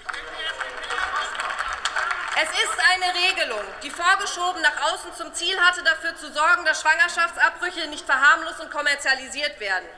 Es 2.39 2.51
ist 2.51 2.79
eine 2.93 3.15
Regelung, 3.15 3.65
die 3.83 3.91
vorgeschoben 3.91 4.61
nach 4.63 4.93
außen 4.93 5.15
zum 5.15 5.33
Ziel 5.35 5.59
hatte, 5.61 5.83
dafür 5.85 6.17
zu 6.17 6.33
sorgen, 6.33 6.65
dass 6.65 6.81
Schwangerschaftsabbrüche 6.83 7.89
nicht 7.89 8.05
verharmlost 8.05 8.61
und 8.61 8.71
kommerzialisiert 8.71 9.59
werden. 9.61 9.89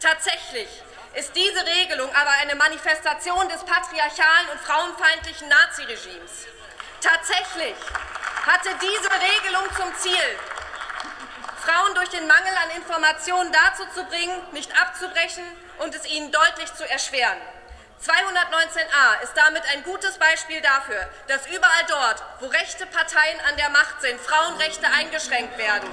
Tatsächlich 0.00 0.68
ist 1.14 1.34
diese 1.34 1.64
Regelung 1.64 2.12
aber 2.14 2.30
eine 2.42 2.54
Manifestation 2.54 3.48
des 3.48 3.64
patriarchalen 3.64 4.48
und 4.52 4.60
frauenfeindlichen 4.60 5.48
Naziregimes. 5.48 6.46
Tatsächlich 7.00 7.76
hatte 8.46 8.70
diese 8.80 9.10
Regelung 9.10 9.64
zum 9.76 9.94
Ziel, 9.96 10.38
Frauen 11.64 11.94
durch 11.94 12.10
den 12.10 12.26
Mangel 12.26 12.52
an 12.62 12.76
Informationen 12.76 13.50
dazu 13.52 13.84
zu 13.94 14.04
bringen, 14.04 14.38
nicht 14.52 14.70
abzubrechen 14.78 15.44
und 15.78 15.94
es 15.94 16.04
ihnen 16.06 16.30
deutlich 16.30 16.72
zu 16.74 16.88
erschweren. 16.88 17.38
219a 18.04 19.22
ist 19.22 19.34
damit 19.34 19.62
ein 19.72 19.82
gutes 19.82 20.18
Beispiel 20.18 20.60
dafür, 20.60 21.08
dass 21.26 21.46
überall 21.46 21.84
dort, 21.88 22.22
wo 22.40 22.46
rechte 22.48 22.84
Parteien 22.86 23.40
an 23.48 23.56
der 23.56 23.70
Macht 23.70 24.02
sind, 24.02 24.20
Frauenrechte 24.20 24.86
eingeschränkt 24.88 25.56
werden. 25.56 25.88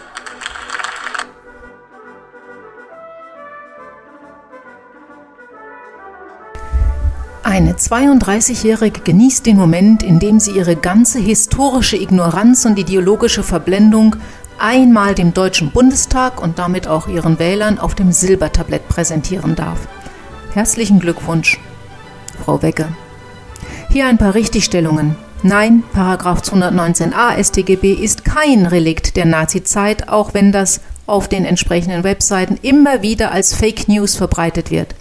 Eine 7.52 7.74
32-Jährige 7.74 9.02
genießt 9.02 9.46
den 9.46 9.58
Moment, 9.58 10.04
in 10.04 10.20
dem 10.20 10.40
sie 10.40 10.52
ihre 10.52 10.78
ganze 10.78 11.20
historische 11.20 11.98
Ignoranz 11.98 12.64
und 12.64 12.80
ideologische 12.80 13.44
Verblendung 13.44 14.16
einmal 14.58 15.16
dem 15.16 15.34
Deutschen 15.34 15.70
Bundestag 15.70 16.42
und 16.42 16.60
damit 16.60 16.88
auch 16.88 17.10
ihren 17.10 17.40
Wählern 17.40 17.78
auf 17.78 17.94
dem 17.94 18.14
Silbertablett 18.14 18.88
präsentieren 18.88 19.58
darf. 19.58 19.80
Herzlichen 20.54 21.02
Glückwunsch, 21.02 21.60
Frau 22.46 22.62
Wegge. 22.62 22.88
Hier 23.90 24.08
ein 24.08 24.18
paar 24.18 24.34
Richtigstellungen. 24.34 25.18
Nein, 25.44 25.84
Paragraph 25.92 26.44
219a 26.44 27.38
StGB 27.38 27.92
ist 27.92 28.24
kein 28.24 28.66
Relikt 28.66 29.18
der 29.18 29.26
Nazizeit, 29.26 30.08
auch 30.08 30.34
wenn 30.34 30.54
das 30.54 30.80
auf 31.06 31.28
den 31.28 31.44
entsprechenden 31.44 32.06
Webseiten 32.06 32.58
immer 32.62 33.02
wieder 33.02 33.34
als 33.34 33.54
Fake 33.54 33.90
News 33.90 34.16
verbreitet 34.16 34.72
wird. 34.72 34.96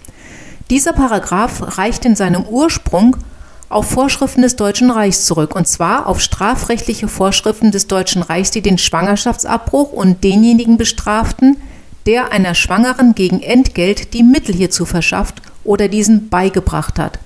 Dieser 0.71 0.93
Paragraph 0.93 1.77
reicht 1.77 2.05
in 2.05 2.15
seinem 2.15 2.45
Ursprung 2.45 3.17
auf 3.67 3.89
Vorschriften 3.89 4.41
des 4.41 4.55
Deutschen 4.55 4.89
Reichs 4.89 5.25
zurück, 5.25 5.53
und 5.53 5.67
zwar 5.67 6.07
auf 6.07 6.21
strafrechtliche 6.21 7.09
Vorschriften 7.09 7.71
des 7.71 7.87
Deutschen 7.87 8.21
Reichs, 8.21 8.51
die 8.51 8.61
den 8.61 8.77
Schwangerschaftsabbruch 8.77 9.91
und 9.91 10.23
denjenigen 10.23 10.77
bestraften, 10.77 11.57
der 12.05 12.31
einer 12.31 12.55
Schwangeren 12.55 13.15
gegen 13.15 13.41
Entgelt 13.41 14.13
die 14.13 14.23
Mittel 14.23 14.55
hierzu 14.55 14.85
verschafft 14.85 15.41
oder 15.65 15.89
diesen 15.89 16.29
beigebracht 16.29 16.99
hat. 16.99 17.19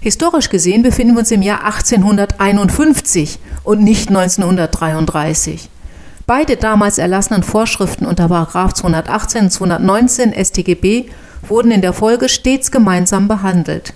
Historisch 0.00 0.48
gesehen 0.48 0.82
befinden 0.82 1.12
wir 1.12 1.20
uns 1.20 1.30
im 1.30 1.42
Jahr 1.42 1.66
1851 1.66 3.38
und 3.64 3.82
nicht 3.82 4.08
1933. 4.08 5.68
Beide 6.26 6.56
damals 6.56 6.96
erlassenen 6.96 7.42
Vorschriften 7.42 8.06
unter 8.06 8.28
218 8.28 9.42
und 9.42 9.50
219 9.50 10.32
StGB 10.32 11.10
wurden 11.48 11.70
in 11.70 11.82
der 11.82 11.92
Folge 11.92 12.28
stets 12.28 12.70
gemeinsam 12.70 13.28
behandelt. 13.28 13.94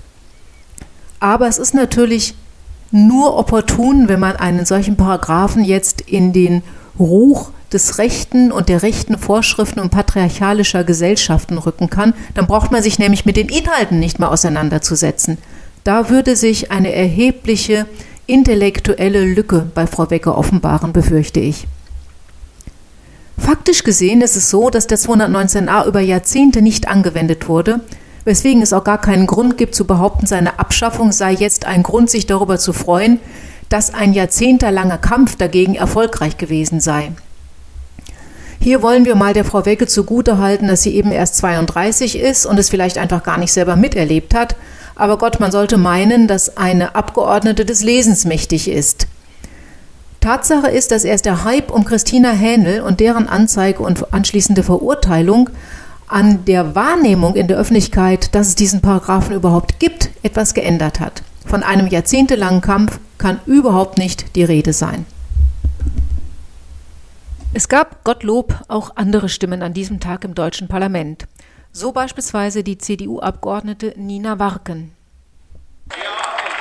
Aber 1.20 1.48
es 1.48 1.58
ist 1.58 1.74
natürlich 1.74 2.34
nur 2.90 3.36
opportun, 3.36 4.08
wenn 4.08 4.20
man 4.20 4.36
einen 4.36 4.64
solchen 4.64 4.96
Paragraphen 4.96 5.64
jetzt 5.64 6.00
in 6.00 6.32
den 6.32 6.62
Ruch 6.98 7.50
des 7.72 7.98
Rechten 7.98 8.52
und 8.52 8.68
der 8.68 8.82
rechten 8.82 9.18
Vorschriften 9.18 9.80
und 9.80 9.90
patriarchalischer 9.90 10.84
Gesellschaften 10.84 11.58
rücken 11.58 11.90
kann, 11.90 12.14
dann 12.34 12.46
braucht 12.46 12.70
man 12.70 12.82
sich 12.82 12.98
nämlich 12.98 13.26
mit 13.26 13.36
den 13.36 13.48
Inhalten 13.48 13.98
nicht 13.98 14.18
mehr 14.18 14.30
auseinanderzusetzen. 14.30 15.38
Da 15.82 16.08
würde 16.08 16.36
sich 16.36 16.70
eine 16.70 16.92
erhebliche 16.92 17.86
intellektuelle 18.26 19.24
Lücke 19.24 19.70
bei 19.74 19.86
Frau 19.86 20.10
Wecker 20.10 20.36
offenbaren, 20.36 20.92
befürchte 20.92 21.40
ich. 21.40 21.66
Faktisch 23.38 23.84
gesehen 23.84 24.22
ist 24.22 24.36
es 24.36 24.50
so, 24.50 24.70
dass 24.70 24.86
der 24.86 24.98
219a 24.98 25.86
über 25.86 26.00
Jahrzehnte 26.00 26.62
nicht 26.62 26.88
angewendet 26.88 27.48
wurde, 27.48 27.80
weswegen 28.24 28.62
es 28.62 28.72
auch 28.72 28.84
gar 28.84 29.00
keinen 29.00 29.26
Grund 29.26 29.56
gibt 29.58 29.74
zu 29.74 29.84
behaupten, 29.84 30.26
seine 30.26 30.58
Abschaffung 30.58 31.12
sei 31.12 31.32
jetzt 31.32 31.66
ein 31.66 31.82
Grund, 31.82 32.10
sich 32.10 32.26
darüber 32.26 32.58
zu 32.58 32.72
freuen, 32.72 33.20
dass 33.68 33.94
ein 33.94 34.14
jahrzehntelanger 34.14 34.98
Kampf 34.98 35.36
dagegen 35.36 35.74
erfolgreich 35.74 36.36
gewesen 36.38 36.80
sei. 36.80 37.12
Hier 38.60 38.82
wollen 38.82 39.04
wir 39.04 39.14
mal 39.14 39.34
der 39.34 39.44
Frau 39.44 39.66
Wecke 39.66 39.86
zugutehalten, 39.86 40.66
dass 40.66 40.82
sie 40.82 40.94
eben 40.94 41.12
erst 41.12 41.36
32 41.36 42.18
ist 42.18 42.46
und 42.46 42.58
es 42.58 42.70
vielleicht 42.70 42.98
einfach 42.98 43.22
gar 43.22 43.38
nicht 43.38 43.52
selber 43.52 43.76
miterlebt 43.76 44.34
hat. 44.34 44.56
Aber 44.96 45.18
Gott, 45.18 45.40
man 45.40 45.52
sollte 45.52 45.76
meinen, 45.76 46.26
dass 46.26 46.56
eine 46.56 46.94
Abgeordnete 46.94 47.64
des 47.64 47.82
Lesens 47.82 48.24
mächtig 48.24 48.68
ist. 48.68 49.06
Tatsache 50.26 50.66
ist, 50.66 50.90
dass 50.90 51.04
erst 51.04 51.24
der 51.24 51.44
Hype 51.44 51.70
um 51.70 51.84
Christina 51.84 52.32
Hähnel 52.32 52.80
und 52.80 52.98
deren 52.98 53.28
Anzeige 53.28 53.80
und 53.80 54.12
anschließende 54.12 54.64
Verurteilung 54.64 55.50
an 56.08 56.44
der 56.46 56.74
Wahrnehmung 56.74 57.36
in 57.36 57.46
der 57.46 57.56
Öffentlichkeit, 57.56 58.34
dass 58.34 58.48
es 58.48 58.54
diesen 58.56 58.80
Paragraphen 58.80 59.36
überhaupt 59.36 59.78
gibt, 59.78 60.10
etwas 60.24 60.52
geändert 60.52 60.98
hat. 60.98 61.22
Von 61.46 61.62
einem 61.62 61.86
jahrzehntelangen 61.86 62.60
Kampf 62.60 62.98
kann 63.18 63.38
überhaupt 63.46 63.98
nicht 63.98 64.34
die 64.34 64.42
Rede 64.42 64.72
sein. 64.72 65.06
Es 67.54 67.68
gab, 67.68 68.02
Gottlob, 68.02 68.64
auch 68.66 68.96
andere 68.96 69.28
Stimmen 69.28 69.62
an 69.62 69.74
diesem 69.74 70.00
Tag 70.00 70.24
im 70.24 70.34
deutschen 70.34 70.66
Parlament. 70.66 71.28
So 71.70 71.92
beispielsweise 71.92 72.64
die 72.64 72.78
CDU-Abgeordnete 72.78 73.94
Nina 73.96 74.40
Warken. 74.40 74.95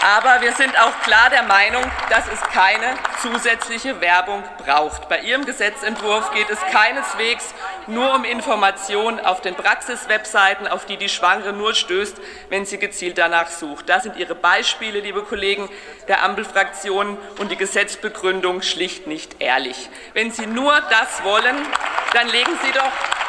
Aber 0.06 0.40
wir 0.42 0.54
sind 0.54 0.80
auch 0.80 1.02
klar 1.02 1.32
der 1.32 1.42
Meinung, 1.42 1.84
dass 2.12 2.28
es 2.32 2.40
keine 2.54 2.94
zusätzliche 3.24 4.02
Werbung 4.02 4.44
braucht. 4.64 5.10
Bei 5.10 5.22
Ihrem 5.22 5.46
Gesetzentwurf 5.46 6.32
geht 6.32 6.48
es 6.52 6.60
keineswegs 6.72 7.56
nur 7.88 8.14
um 8.14 8.24
Informationen 8.24 9.20
auf 9.20 9.42
den 9.42 9.56
Praxiswebseiten, 9.56 10.68
auf 10.68 10.86
die 10.86 10.98
die 10.98 11.10
Schwangere 11.10 11.54
nur 11.54 11.74
stößt, 11.74 12.18
wenn 12.50 12.68
sie 12.68 12.78
gezielt 12.78 13.18
danach 13.18 13.48
sucht. 13.48 13.90
Da 13.90 14.00
sind 14.00 14.16
Ihre 14.18 14.36
Beispiele, 14.36 15.00
liebe 15.00 15.24
Kollegen 15.24 15.68
der 16.08 16.22
Ampelfraktionen, 16.22 17.18
und 17.40 17.50
die 17.50 17.58
Gesetzbegründung 17.58 18.62
schlicht 18.62 19.08
nicht 19.08 19.42
ehrlich. 19.42 19.90
Wenn 20.14 20.30
Sie 20.30 20.46
nur 20.46 20.80
das 20.82 21.24
wollen, 21.24 21.56
dann 22.14 22.28
legen 22.28 22.52
Sie 22.64 22.72
doch 22.74 23.25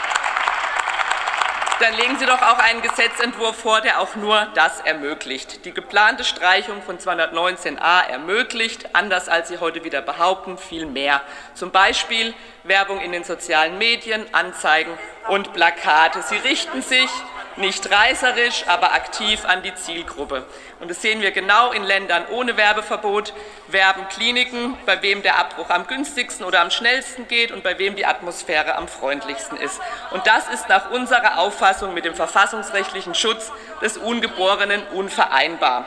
dann 1.80 1.94
legen 1.94 2.18
Sie 2.18 2.26
doch 2.26 2.40
auch 2.40 2.58
einen 2.58 2.80
Gesetzentwurf 2.80 3.56
vor, 3.56 3.80
der 3.80 4.00
auch 4.00 4.16
nur 4.16 4.46
das 4.54 4.80
ermöglicht. 4.80 5.64
Die 5.64 5.72
geplante 5.72 6.24
Streichung 6.24 6.82
von 6.82 6.98
219a 6.98 8.08
ermöglicht, 8.08 8.94
anders 8.94 9.28
als 9.28 9.48
Sie 9.48 9.58
heute 9.58 9.84
wieder 9.84 10.00
behaupten, 10.00 10.58
viel 10.58 10.86
mehr. 10.86 11.20
Zum 11.54 11.70
Beispiel 11.70 12.34
Werbung 12.64 13.00
in 13.00 13.12
den 13.12 13.24
sozialen 13.24 13.78
Medien, 13.78 14.24
Anzeigen 14.32 14.92
und 15.28 15.52
Plakate. 15.52 16.22
Sie 16.22 16.36
richten 16.36 16.82
sich 16.82 17.10
nicht 17.56 17.90
reißerisch, 17.90 18.64
aber 18.66 18.92
aktiv 18.92 19.44
an 19.44 19.62
die 19.62 19.74
Zielgruppe. 19.74 20.44
Und 20.80 20.90
das 20.90 21.00
sehen 21.00 21.22
wir 21.22 21.30
genau 21.30 21.72
in 21.72 21.82
Ländern 21.84 22.24
ohne 22.30 22.56
Werbeverbot, 22.56 23.32
werben 23.68 24.08
Kliniken, 24.08 24.76
bei 24.84 25.00
wem 25.02 25.22
der 25.22 25.38
Abbruch 25.38 25.70
am 25.70 25.86
günstigsten 25.86 26.44
oder 26.44 26.60
am 26.60 26.70
schnellsten 26.70 27.28
geht 27.28 27.52
und 27.52 27.62
bei 27.62 27.78
wem 27.78 27.96
die 27.96 28.06
Atmosphäre 28.06 28.76
am 28.76 28.88
freundlichsten 28.88 29.56
ist. 29.58 29.80
Und 30.10 30.26
das 30.26 30.48
ist 30.48 30.68
nach 30.68 30.90
unserer 30.90 31.38
Auffassung 31.38 31.94
mit 31.94 32.04
dem 32.04 32.14
verfassungsrechtlichen 32.14 33.14
Schutz 33.14 33.50
des 33.80 33.96
Ungeborenen 33.96 34.82
unvereinbar. 34.88 35.86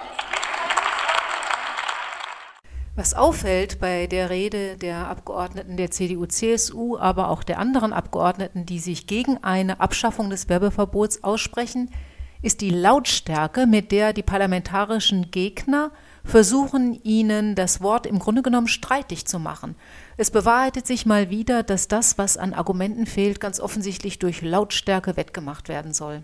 Was 3.00 3.14
auffällt 3.14 3.80
bei 3.80 4.08
der 4.08 4.30
Rede 4.30 4.76
der 4.76 5.08
Abgeordneten 5.08 5.78
der 5.78 5.90
CDU-CSU, 5.90 6.98
aber 6.98 7.30
auch 7.30 7.44
der 7.44 7.58
anderen 7.58 7.94
Abgeordneten, 7.94 8.66
die 8.66 8.80
sich 8.80 9.08
gegen 9.08 9.42
eine 9.42 9.80
Abschaffung 9.80 10.30
des 10.30 10.50
Werbeverbots 10.50 11.24
aussprechen, 11.24 11.92
ist 12.42 12.60
die 12.60 12.72
Lautstärke, 12.72 13.68
mit 13.68 13.94
der 13.94 14.12
die 14.12 14.22
parlamentarischen 14.22 15.32
Gegner 15.32 15.92
versuchen, 16.26 17.00
ihnen 17.04 17.56
das 17.56 17.80
Wort 17.80 18.06
im 18.06 18.20
Grunde 18.20 18.42
genommen 18.42 18.68
streitig 18.68 19.26
zu 19.26 19.40
machen. 19.40 19.76
Es 20.18 20.30
bewahrheitet 20.30 20.86
sich 20.86 21.06
mal 21.06 21.30
wieder, 21.30 21.64
dass 21.64 21.88
das, 21.88 22.18
was 22.18 22.36
an 22.36 22.54
Argumenten 22.54 23.06
fehlt, 23.06 23.40
ganz 23.40 23.62
offensichtlich 23.62 24.20
durch 24.20 24.42
Lautstärke 24.42 25.16
wettgemacht 25.16 25.70
werden 25.70 25.94
soll. 25.94 26.24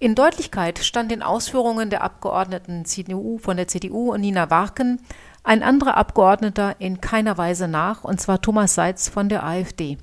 In 0.00 0.14
Deutlichkeit 0.14 0.78
stand 0.78 1.10
den 1.10 1.24
Ausführungen 1.24 1.90
der 1.90 2.04
Abgeordneten 2.04 2.84
CDU 2.84 3.38
von 3.38 3.56
der 3.56 3.66
CDU 3.66 4.12
und 4.12 4.20
Nina 4.20 4.48
Warken 4.48 5.00
ein 5.48 5.62
anderer 5.62 5.96
Abgeordneter 5.96 6.76
in 6.78 7.00
keiner 7.00 7.38
Weise 7.38 7.68
nach, 7.68 8.04
und 8.04 8.20
zwar 8.20 8.42
Thomas 8.42 8.74
Seitz 8.74 9.08
von 9.08 9.30
der 9.30 9.44
AfD. 9.44 9.96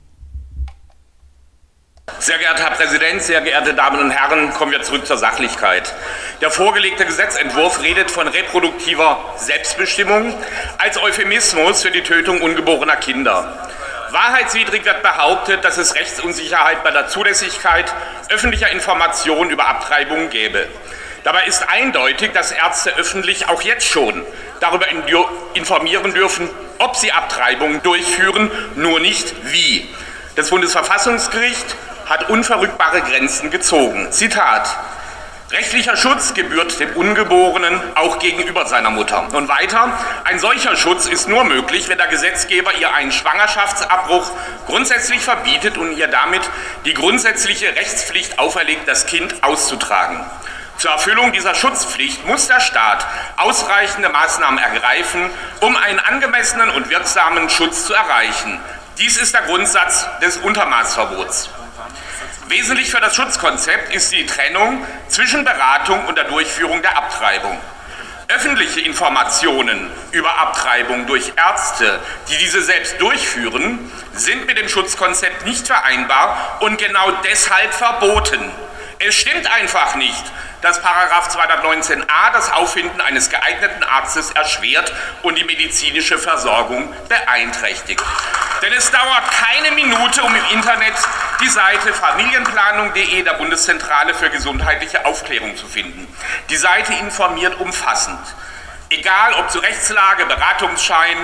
Sehr 2.20 2.38
geehrter 2.40 2.64
Herr 2.64 2.72
Präsident, 2.72 3.22
sehr 3.22 3.42
geehrte 3.42 3.76
Damen 3.76 4.00
und 4.00 4.12
Herren, 4.12 4.52
kommen 4.54 4.72
wir 4.72 4.82
zurück 4.82 5.06
zur 5.06 5.18
Sachlichkeit. 5.18 5.94
Der 6.42 6.50
vorgelegte 6.50 7.06
Gesetzentwurf 7.06 7.82
redet 7.84 8.10
von 8.10 8.28
reproduktiver 8.28 9.20
Selbstbestimmung 9.38 10.34
als 10.80 10.98
Euphemismus 10.98 11.84
für 11.84 11.92
die 11.92 12.02
Tötung 12.02 12.42
ungeborener 12.42 12.96
Kinder. 12.96 13.70
Wahrheitswidrig 14.12 14.84
wird 14.86 15.04
behauptet, 15.04 15.64
dass 15.64 15.78
es 15.78 15.94
Rechtsunsicherheit 15.94 16.84
bei 16.84 16.92
der 16.92 17.08
Zulässigkeit 17.08 17.94
öffentlicher 18.30 18.72
Informationen 18.72 19.52
über 19.52 19.68
Abtreibungen 19.68 20.30
gäbe. 20.30 20.68
Dabei 21.26 21.46
ist 21.46 21.68
eindeutig, 21.68 22.34
dass 22.34 22.52
Ärzte 22.52 22.96
öffentlich 22.98 23.50
auch 23.50 23.64
jetzt 23.64 23.88
schon 23.88 24.24
darüber 24.60 24.86
informieren 25.56 26.14
dürfen, 26.14 26.48
ob 26.78 26.96
sie 26.96 27.12
Abtreibungen 27.12 27.82
durchführen, 27.82 28.52
nur 28.76 29.00
nicht 29.00 29.34
wie. 29.52 29.90
Das 30.36 30.52
Bundesverfassungsgericht 30.52 31.66
hat 32.06 32.30
unverrückbare 32.30 33.02
Grenzen 33.02 33.50
gezogen. 33.50 34.12
Zitat. 34.12 34.70
Rechtlicher 35.50 35.98
Schutz 35.98 36.36
gebührt 36.36 36.80
dem 36.80 36.96
Ungeborenen 36.96 37.82
auch 37.96 38.20
gegenüber 38.20 38.68
seiner 38.68 38.92
Mutter. 38.92 39.28
Und 39.34 39.48
weiter, 39.48 39.98
ein 40.26 40.38
solcher 40.38 40.76
Schutz 40.76 41.08
ist 41.08 41.28
nur 41.28 41.44
möglich, 41.44 41.90
wenn 41.90 41.98
der 41.98 42.08
Gesetzgeber 42.08 42.72
ihr 42.76 42.94
einen 42.94 43.12
Schwangerschaftsabbruch 43.12 44.30
grundsätzlich 44.68 45.22
verbietet 45.22 45.80
und 45.80 45.98
ihr 45.98 46.08
damit 46.08 46.42
die 46.86 46.94
grundsätzliche 46.94 47.76
Rechtspflicht 47.76 48.38
auferlegt, 48.38 48.88
das 48.88 49.08
Kind 49.08 49.44
auszutragen. 49.44 50.24
Zur 50.78 50.92
Erfüllung 50.92 51.32
dieser 51.32 51.56
Schutzpflicht 51.56 52.26
muss 52.26 52.48
der 52.48 52.60
Staat 52.60 53.06
ausreichende 53.38 54.10
Maßnahmen 54.10 54.60
ergreifen, 54.60 55.30
um 55.62 55.76
einen 55.78 56.00
angemessenen 56.00 56.70
und 56.70 56.90
wirksamen 56.90 57.50
Schutz 57.50 57.86
zu 57.86 57.94
erreichen. 57.94 58.60
Dies 58.98 59.18
ist 59.18 59.34
der 59.34 59.44
Grundsatz 59.44 60.08
des 60.22 60.38
Untermaßverbots. 60.38 61.50
Wesentlich 62.48 62.92
für 62.92 63.00
das 63.00 63.16
Schutzkonzept 63.16 63.94
ist 63.94 64.12
die 64.12 64.26
Trennung 64.26 64.86
zwischen 65.08 65.44
Beratung 65.46 66.06
und 66.06 66.18
der 66.18 66.26
Durchführung 66.26 66.82
der 66.82 66.98
Abtreibung. 66.98 67.58
Öffentliche 68.28 68.82
Informationen 68.82 69.90
über 70.12 70.38
Abtreibung 70.40 71.08
durch 71.08 71.34
Ärzte, 71.36 72.00
die 72.28 72.38
diese 72.38 72.62
selbst 72.62 73.00
durchführen, 73.00 73.92
sind 74.14 74.46
mit 74.46 74.58
dem 74.58 74.68
Schutzkonzept 74.68 75.46
nicht 75.46 75.68
vereinbar 75.68 76.58
und 76.60 76.78
genau 76.78 77.12
deshalb 77.24 77.74
verboten. 77.74 78.52
Es 79.00 79.16
stimmt 79.16 79.52
einfach 79.52 79.96
nicht, 79.96 80.24
dass 80.62 80.82
219a 80.82 82.32
das 82.34 82.52
Auffinden 82.52 83.02
eines 83.02 83.30
geeigneten 83.30 83.84
Arztes 83.84 84.32
erschwert 84.32 84.92
und 85.22 85.38
die 85.38 85.44
medizinische 85.44 86.18
Versorgung 86.18 86.94
beeinträchtigt. 87.08 88.04
Denn 88.62 88.74
es 88.74 88.90
dauert 88.90 89.32
keine 89.32 89.72
Minute, 89.72 90.24
um 90.24 90.34
im 90.34 90.46
Internet 90.54 90.96
die 91.42 91.50
Seite 91.50 91.94
familienplanung.de 91.94 93.24
der 93.24 93.34
Bundeszentrale 93.34 94.14
für 94.14 94.30
gesundheitliche 94.30 95.06
Aufklärung 95.06 95.58
zu 95.58 95.68
finden. 95.68 96.08
Die 96.50 96.58
Seite 96.58 96.94
informiert 96.94 97.60
umfassend. 97.60 98.20
Egal 98.90 99.34
ob 99.34 99.52
zu 99.52 99.60
Rechtslage, 99.60 100.26
Beratungsschein, 100.26 101.18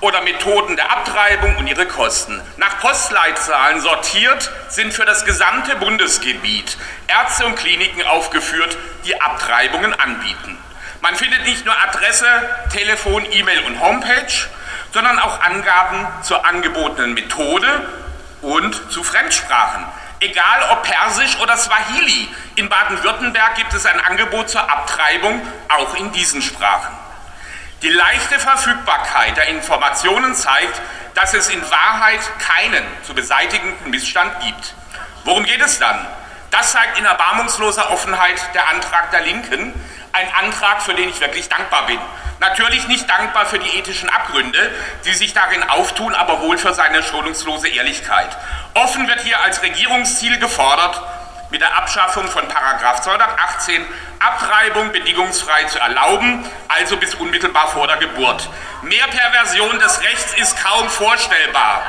oder 0.00 0.22
Methoden 0.22 0.76
der 0.76 0.90
Abtreibung 0.90 1.56
und 1.56 1.66
ihre 1.66 1.86
Kosten. 1.86 2.40
Nach 2.56 2.78
Postleitzahlen 2.80 3.80
sortiert 3.80 4.50
sind 4.68 4.92
für 4.92 5.04
das 5.04 5.24
gesamte 5.24 5.76
Bundesgebiet 5.76 6.76
Ärzte 7.06 7.46
und 7.46 7.56
Kliniken 7.56 8.02
aufgeführt, 8.02 8.76
die 9.04 9.20
Abtreibungen 9.20 9.92
anbieten. 9.94 10.58
Man 11.00 11.14
findet 11.16 11.44
nicht 11.44 11.64
nur 11.64 11.74
Adresse, 11.82 12.26
Telefon, 12.72 13.24
E-Mail 13.30 13.60
und 13.66 13.80
Homepage, 13.80 14.48
sondern 14.92 15.18
auch 15.18 15.40
Angaben 15.40 16.06
zur 16.22 16.46
angebotenen 16.46 17.14
Methode 17.14 17.88
und 18.42 18.90
zu 18.90 19.02
Fremdsprachen. 19.02 19.84
Egal 20.20 20.68
ob 20.72 20.82
Persisch 20.82 21.38
oder 21.40 21.56
Swahili, 21.56 22.28
in 22.56 22.68
Baden-Württemberg 22.68 23.54
gibt 23.54 23.72
es 23.72 23.86
ein 23.86 24.00
Angebot 24.00 24.50
zur 24.50 24.70
Abtreibung 24.70 25.40
auch 25.68 25.94
in 25.94 26.12
diesen 26.12 26.42
Sprachen. 26.42 26.99
Die 27.82 27.88
leichte 27.88 28.38
Verfügbarkeit 28.38 29.38
der 29.38 29.48
Informationen 29.48 30.34
zeigt, 30.34 30.82
dass 31.14 31.32
es 31.32 31.48
in 31.48 31.62
Wahrheit 31.70 32.20
keinen 32.38 32.84
zu 33.04 33.14
beseitigenden 33.14 33.90
Missstand 33.90 34.38
gibt. 34.40 34.74
Worum 35.24 35.44
geht 35.44 35.62
es 35.62 35.78
dann? 35.78 36.06
Das 36.50 36.72
zeigt 36.72 36.98
in 36.98 37.06
erbarmungsloser 37.06 37.90
Offenheit 37.90 38.38
der 38.52 38.68
Antrag 38.68 39.10
der 39.12 39.22
Linken, 39.22 39.72
ein 40.12 40.34
Antrag, 40.34 40.82
für 40.82 40.92
den 40.92 41.08
ich 41.08 41.20
wirklich 41.20 41.48
dankbar 41.48 41.86
bin. 41.86 41.98
Natürlich 42.38 42.86
nicht 42.86 43.08
dankbar 43.08 43.46
für 43.46 43.58
die 43.58 43.78
ethischen 43.78 44.10
Abgründe, 44.10 44.74
die 45.06 45.14
sich 45.14 45.32
darin 45.32 45.62
auftun, 45.62 46.14
aber 46.14 46.40
wohl 46.42 46.58
für 46.58 46.74
seine 46.74 47.02
schonungslose 47.02 47.68
Ehrlichkeit. 47.68 48.36
Offen 48.74 49.08
wird 49.08 49.20
hier 49.20 49.40
als 49.40 49.62
Regierungsziel 49.62 50.38
gefordert, 50.38 51.00
mit 51.50 51.60
der 51.60 51.76
Abschaffung 51.76 52.26
von 52.28 52.44
218 52.48 53.86
Abtreibung 54.20 54.92
bedingungsfrei 54.92 55.64
zu 55.64 55.78
erlauben, 55.78 56.44
also 56.68 56.96
bis 56.96 57.14
unmittelbar 57.14 57.68
vor 57.68 57.86
der 57.86 57.96
Geburt. 57.96 58.48
Mehr 58.82 59.06
Perversion 59.08 59.78
des 59.78 60.00
Rechts 60.02 60.34
ist 60.34 60.62
kaum 60.62 60.88
vorstellbar. 60.88 61.82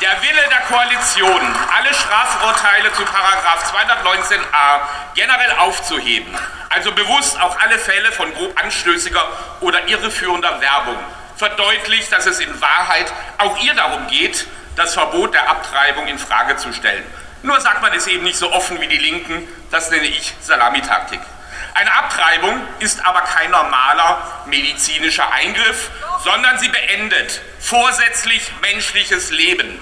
Der 0.00 0.20
Wille 0.22 0.42
der 0.50 0.60
Koalition, 0.62 1.40
alle 1.76 1.94
Strafurteile 1.94 2.92
zu 2.92 3.02
219a 3.02 4.80
generell 5.14 5.52
aufzuheben, 5.58 6.36
also 6.70 6.92
bewusst 6.92 7.40
auch 7.40 7.58
alle 7.60 7.78
Fälle 7.78 8.10
von 8.12 8.32
grob 8.34 8.58
anstößiger 8.60 9.24
oder 9.60 9.86
irreführender 9.86 10.60
Werbung 10.60 10.98
verdeutlicht, 11.36 12.12
dass 12.12 12.26
es 12.26 12.40
in 12.40 12.60
Wahrheit 12.60 13.12
auch 13.38 13.58
ihr 13.62 13.74
darum 13.74 14.06
geht, 14.08 14.46
das 14.76 14.94
Verbot 14.94 15.34
der 15.34 15.48
Abtreibung 15.50 16.06
in 16.06 16.18
Frage 16.18 16.56
zu 16.56 16.72
stellen. 16.72 17.04
Nur 17.42 17.60
sagt 17.60 17.82
man 17.82 17.92
es 17.92 18.06
eben 18.06 18.22
nicht 18.22 18.38
so 18.38 18.52
offen 18.52 18.80
wie 18.80 18.86
die 18.86 18.98
Linken, 18.98 19.48
das 19.70 19.90
nenne 19.90 20.06
ich 20.06 20.34
Salamitaktik. 20.40 21.20
Eine 21.74 21.92
Abtreibung 21.92 22.60
ist 22.78 23.04
aber 23.04 23.22
kein 23.22 23.50
normaler 23.50 24.44
medizinischer 24.46 25.30
Eingriff, 25.32 25.90
sondern 26.22 26.58
sie 26.58 26.68
beendet 26.68 27.40
vorsätzlich 27.58 28.52
menschliches 28.60 29.30
Leben. 29.30 29.80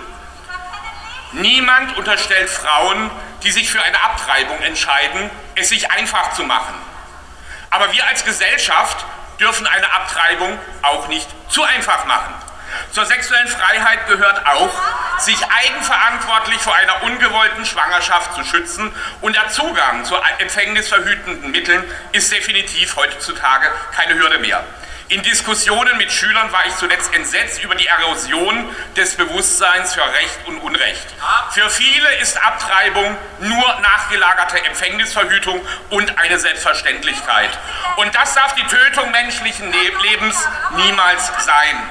Niemand 1.33 1.96
unterstellt 1.96 2.49
Frauen, 2.49 3.11
die 3.42 3.51
sich 3.51 3.70
für 3.70 3.83
eine 3.83 4.01
Abtreibung 4.03 4.61
entscheiden, 4.62 5.31
es 5.55 5.68
sich 5.68 5.90
einfach 5.90 6.33
zu 6.33 6.44
machen. 6.44 6.75
Aber 7.70 7.92
wir 7.92 8.07
als 8.07 8.25
Gesellschaft 8.25 9.05
dürfen 9.38 9.66
eine 9.66 9.92
Abtreibung 9.92 10.59
auch 10.83 11.09
nicht 11.09 11.29
zu 11.51 11.62
einfach 11.62 12.05
machen. 12.05 12.35
Zur 12.92 13.06
sexuellen 13.06 13.48
Freiheit 13.48 14.06
gehört 14.09 14.46
auch, 14.46 14.70
sich 15.18 15.38
eigenverantwortlich 15.44 16.61
vor 16.61 16.74
einer 16.74 17.02
ungewollten 17.02 17.64
Schwangerschaft 17.66 18.35
zu 18.35 18.44
schützen 18.44 18.92
und 19.20 19.37
der 19.37 19.48
Zugang 19.48 20.04
zu 20.04 20.16
empfängnisverhütenden 20.38 21.50
Mitteln 21.50 21.85
ist 22.12 22.33
definitiv 22.33 22.96
heutzutage 22.96 23.70
keine 23.94 24.14
Hürde 24.14 24.38
mehr. 24.38 24.64
In 25.11 25.22
Diskussionen 25.22 25.96
mit 25.96 26.12
Schülern 26.12 26.52
war 26.52 26.64
ich 26.66 26.76
zuletzt 26.76 27.12
entsetzt 27.12 27.64
über 27.64 27.74
die 27.74 27.88
Erosion 27.88 28.70
des 28.96 29.16
Bewusstseins 29.16 29.94
für 29.94 30.04
Recht 30.04 30.38
und 30.46 30.59
Unrecht. 30.59 31.04
Für 31.50 31.68
viele 31.68 32.14
ist 32.18 32.40
Abtreibung 32.40 33.18
nur 33.40 33.80
nachgelagerte 33.80 34.64
Empfängnisverhütung 34.64 35.61
und 35.88 36.16
eine 36.16 36.38
Selbstverständlichkeit. 36.38 37.50
Und 37.96 38.14
das 38.14 38.35
darf 38.35 38.54
die 38.54 38.62
Tötung 38.62 39.11
menschlichen 39.11 39.74
Lebens 40.00 40.48
niemals 40.76 41.33
sein. 41.44 41.83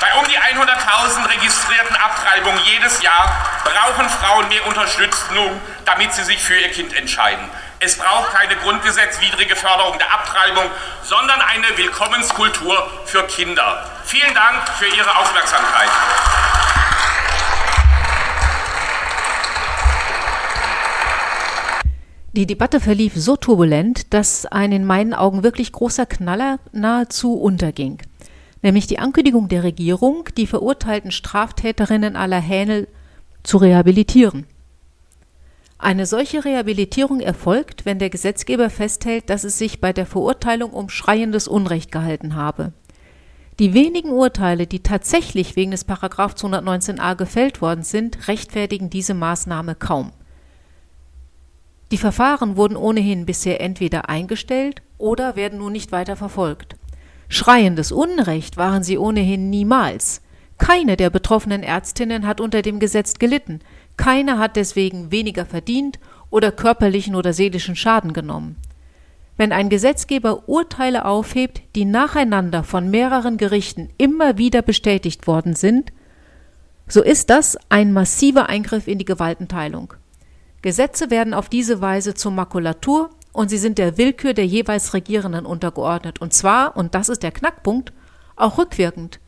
Bei 0.00 0.12
um 0.18 0.24
die 0.26 0.36
100.000 0.36 1.28
registrierten 1.28 1.96
Abtreibungen 1.96 2.58
jedes 2.64 3.00
Jahr 3.02 3.62
brauchen 3.64 4.08
Frauen 4.08 4.48
mehr 4.48 4.66
Unterstützung, 4.66 5.60
damit 5.84 6.12
sie 6.12 6.24
sich 6.24 6.42
für 6.42 6.56
ihr 6.56 6.70
Kind 6.70 6.94
entscheiden. 6.96 7.48
Es 7.80 7.96
braucht 7.96 8.32
keine 8.32 8.56
grundgesetzwidrige 8.56 9.54
Förderung 9.54 9.98
der 9.98 10.12
Abtreibung, 10.12 10.64
sondern 11.02 11.40
eine 11.40 11.76
Willkommenskultur 11.76 12.90
für 13.04 13.24
Kinder. 13.26 13.88
Vielen 14.04 14.34
Dank 14.34 14.68
für 14.78 14.86
Ihre 14.86 15.16
Aufmerksamkeit. 15.16 15.90
Die 22.32 22.46
Debatte 22.46 22.80
verlief 22.80 23.12
so 23.14 23.36
turbulent, 23.36 24.12
dass 24.12 24.44
ein 24.46 24.72
in 24.72 24.84
meinen 24.84 25.14
Augen 25.14 25.44
wirklich 25.44 25.70
großer 25.70 26.04
Knaller 26.04 26.58
nahezu 26.72 27.34
unterging 27.34 28.00
nämlich 28.64 28.86
die 28.86 28.98
Ankündigung 28.98 29.48
der 29.48 29.62
Regierung, 29.62 30.28
die 30.36 30.48
verurteilten 30.48 31.12
Straftäterinnen 31.12 32.16
aller 32.16 32.40
Hänel 32.40 32.88
zu 33.44 33.58
rehabilitieren. 33.58 34.46
Eine 35.78 36.06
solche 36.06 36.44
Rehabilitierung 36.46 37.20
erfolgt, 37.20 37.84
wenn 37.84 37.98
der 37.98 38.08
Gesetzgeber 38.08 38.70
festhält, 38.70 39.28
dass 39.28 39.44
es 39.44 39.58
sich 39.58 39.82
bei 39.82 39.92
der 39.92 40.06
Verurteilung 40.06 40.70
um 40.70 40.88
schreiendes 40.88 41.46
Unrecht 41.46 41.92
gehalten 41.92 42.36
habe. 42.36 42.72
Die 43.58 43.74
wenigen 43.74 44.10
Urteile, 44.10 44.66
die 44.66 44.80
tatsächlich 44.80 45.56
wegen 45.56 45.70
des 45.70 45.84
Paragraph 45.84 46.32
219a 46.32 47.16
gefällt 47.16 47.60
worden 47.60 47.84
sind, 47.84 48.28
rechtfertigen 48.28 48.88
diese 48.88 49.14
Maßnahme 49.14 49.74
kaum. 49.74 50.12
Die 51.92 51.98
Verfahren 51.98 52.56
wurden 52.56 52.76
ohnehin 52.76 53.26
bisher 53.26 53.60
entweder 53.60 54.08
eingestellt 54.08 54.80
oder 54.96 55.36
werden 55.36 55.58
nun 55.58 55.72
nicht 55.72 55.92
weiter 55.92 56.16
verfolgt. 56.16 56.76
Schreiendes 57.34 57.90
Unrecht 57.90 58.56
waren 58.56 58.84
sie 58.84 58.96
ohnehin 58.96 59.50
niemals. 59.50 60.22
Keine 60.56 60.96
der 60.96 61.10
betroffenen 61.10 61.64
Ärztinnen 61.64 62.28
hat 62.28 62.40
unter 62.40 62.62
dem 62.62 62.78
Gesetz 62.78 63.14
gelitten, 63.14 63.58
keine 63.96 64.38
hat 64.38 64.54
deswegen 64.54 65.10
weniger 65.10 65.44
verdient 65.44 65.98
oder 66.30 66.52
körperlichen 66.52 67.16
oder 67.16 67.32
seelischen 67.32 67.74
Schaden 67.74 68.12
genommen. 68.12 68.54
Wenn 69.36 69.50
ein 69.50 69.68
Gesetzgeber 69.68 70.48
Urteile 70.48 71.04
aufhebt, 71.04 71.62
die 71.74 71.84
nacheinander 71.84 72.62
von 72.62 72.88
mehreren 72.88 73.36
Gerichten 73.36 73.88
immer 73.98 74.38
wieder 74.38 74.62
bestätigt 74.62 75.26
worden 75.26 75.56
sind, 75.56 75.92
so 76.86 77.02
ist 77.02 77.30
das 77.30 77.58
ein 77.68 77.92
massiver 77.92 78.48
Eingriff 78.48 78.86
in 78.86 78.98
die 78.98 79.04
Gewaltenteilung. 79.04 79.94
Gesetze 80.62 81.10
werden 81.10 81.34
auf 81.34 81.48
diese 81.48 81.80
Weise 81.80 82.14
zur 82.14 82.30
Makulatur 82.30 83.10
und 83.34 83.50
sie 83.50 83.58
sind 83.58 83.78
der 83.78 83.98
Willkür 83.98 84.32
der 84.32 84.46
jeweils 84.46 84.94
Regierenden 84.94 85.44
untergeordnet. 85.44 86.20
Und 86.20 86.32
zwar, 86.32 86.76
und 86.76 86.94
das 86.94 87.08
ist 87.08 87.24
der 87.24 87.32
Knackpunkt, 87.32 87.92
auch 88.36 88.58
rückwirkend. 88.58 89.18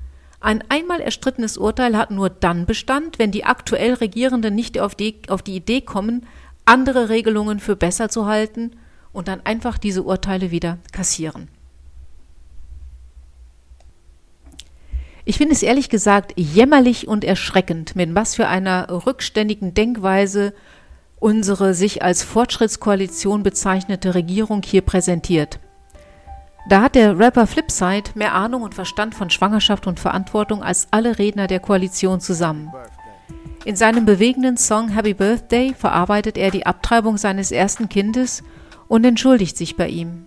Ein 0.40 0.62
einmal 0.68 1.00
erstrittenes 1.00 1.58
Urteil 1.58 1.96
hat 1.96 2.12
nur 2.12 2.30
dann 2.30 2.66
Bestand, 2.66 3.18
wenn 3.18 3.32
die 3.32 3.44
aktuell 3.44 3.94
Regierenden 3.94 4.54
nicht 4.54 4.78
auf 4.78 4.94
die, 4.94 5.16
auf 5.28 5.42
die 5.42 5.56
Idee 5.56 5.80
kommen, 5.80 6.24
andere 6.64 7.08
Regelungen 7.08 7.58
für 7.58 7.74
besser 7.74 8.08
zu 8.08 8.26
halten 8.26 8.76
und 9.12 9.26
dann 9.26 9.40
einfach 9.44 9.76
diese 9.76 10.04
Urteile 10.04 10.52
wieder 10.52 10.78
kassieren. 10.92 11.48
Ich 15.24 15.36
finde 15.36 15.54
es 15.54 15.64
ehrlich 15.64 15.88
gesagt 15.88 16.32
jämmerlich 16.36 17.08
und 17.08 17.24
erschreckend, 17.24 17.96
mit 17.96 18.14
was 18.14 18.36
für 18.36 18.46
einer 18.46 18.88
rückständigen 18.88 19.74
Denkweise 19.74 20.54
unsere 21.18 21.74
sich 21.74 22.02
als 22.02 22.22
Fortschrittskoalition 22.22 23.42
bezeichnete 23.42 24.14
Regierung 24.14 24.62
hier 24.64 24.82
präsentiert. 24.82 25.58
Da 26.68 26.82
hat 26.82 26.94
der 26.96 27.18
Rapper 27.18 27.46
Flipside 27.46 28.10
mehr 28.14 28.34
Ahnung 28.34 28.62
und 28.62 28.74
Verstand 28.74 29.14
von 29.14 29.30
Schwangerschaft 29.30 29.86
und 29.86 30.00
Verantwortung 30.00 30.62
als 30.62 30.88
alle 30.90 31.18
Redner 31.18 31.46
der 31.46 31.60
Koalition 31.60 32.20
zusammen. 32.20 32.72
In 33.64 33.76
seinem 33.76 34.04
bewegenden 34.04 34.56
Song 34.56 34.88
Happy 34.88 35.14
Birthday 35.14 35.74
verarbeitet 35.74 36.36
er 36.36 36.50
die 36.50 36.66
Abtreibung 36.66 37.18
seines 37.18 37.52
ersten 37.52 37.88
Kindes 37.88 38.42
und 38.88 39.04
entschuldigt 39.04 39.56
sich 39.56 39.76
bei 39.76 39.88
ihm. 39.88 40.26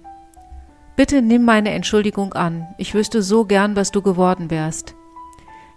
Bitte 0.95 1.21
nimm 1.21 1.45
meine 1.45 1.71
Entschuldigung 1.71 2.33
an, 2.33 2.67
ich 2.77 2.93
wüsste 2.93 3.21
so 3.21 3.45
gern, 3.45 3.75
was 3.75 3.91
du 3.91 4.01
geworden 4.01 4.49
wärst. 4.49 4.95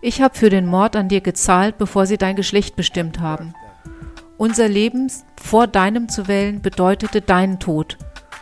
Ich 0.01 0.21
habe 0.21 0.37
für 0.37 0.51
den 0.51 0.67
Mord 0.67 0.97
an 0.97 1.09
dir 1.09 1.21
gezahlt, 1.21 1.79
bevor 1.79 2.07
sie 2.07 2.19
dein 2.19 2.35
Geschlecht 2.35 2.75
bestimmt 2.75 3.21
haben. 3.21 3.55
Unser 4.43 4.67
Leben 4.69 5.09
vor 5.41 5.69
deinem 5.69 6.09
zu 6.09 6.27
wählen 6.27 6.61
bedeutete 6.61 7.21
deinen 7.21 7.61
Tod. 7.61 7.97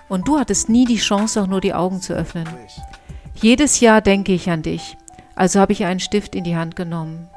Und 0.09 0.27
du 0.27 0.39
hattest 0.39 0.71
nie 0.71 0.87
die 0.87 0.97
Chance, 0.97 1.43
auch 1.43 1.47
nur 1.47 1.61
die 1.61 1.75
Augen 1.75 2.01
zu 2.01 2.15
öffnen. 2.15 2.49
Jedes 3.35 3.81
Jahr 3.81 4.01
denke 4.01 4.33
ich 4.33 4.49
an 4.49 4.63
dich. 4.63 4.97
Also 5.35 5.61
habe 5.61 5.75
ich 5.75 5.85
einen 5.85 6.01
Stift 6.01 6.35
in 6.35 6.43
die 6.43 6.57
Hand 6.57 6.75
genommen. 6.75 7.29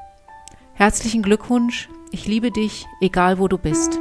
Herzlichen 0.75 1.23
Glückwunsch. 1.23 1.89
Ich 2.11 2.25
liebe 2.25 2.51
dich, 2.51 2.85
egal 3.01 3.37
wo 3.37 3.49
du 3.49 3.57
bist. 3.57 3.99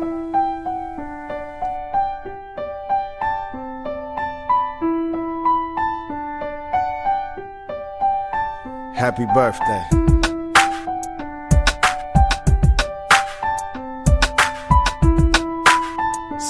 Happy 8.93 9.27
Birthday. 9.35 10.02